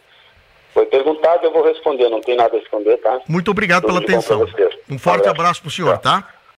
foi 0.73 0.87
perguntado, 0.87 1.45
eu 1.45 1.53
vou 1.53 1.63
responder, 1.63 2.09
não 2.09 2.21
tem 2.21 2.37
nada 2.37 2.57
a 2.57 2.61
esconder, 2.61 2.97
tá? 2.99 3.21
Muito 3.29 3.51
obrigado 3.51 3.83
Tudo 3.83 4.03
pela 4.03 4.05
atenção. 4.05 4.43
Um 4.91 4.99
forte 4.99 5.21
abraço, 5.21 5.31
abraço 5.31 5.61
para 5.61 5.69
o 5.69 5.71
senhor, 5.71 5.99
tá? 5.99 6.34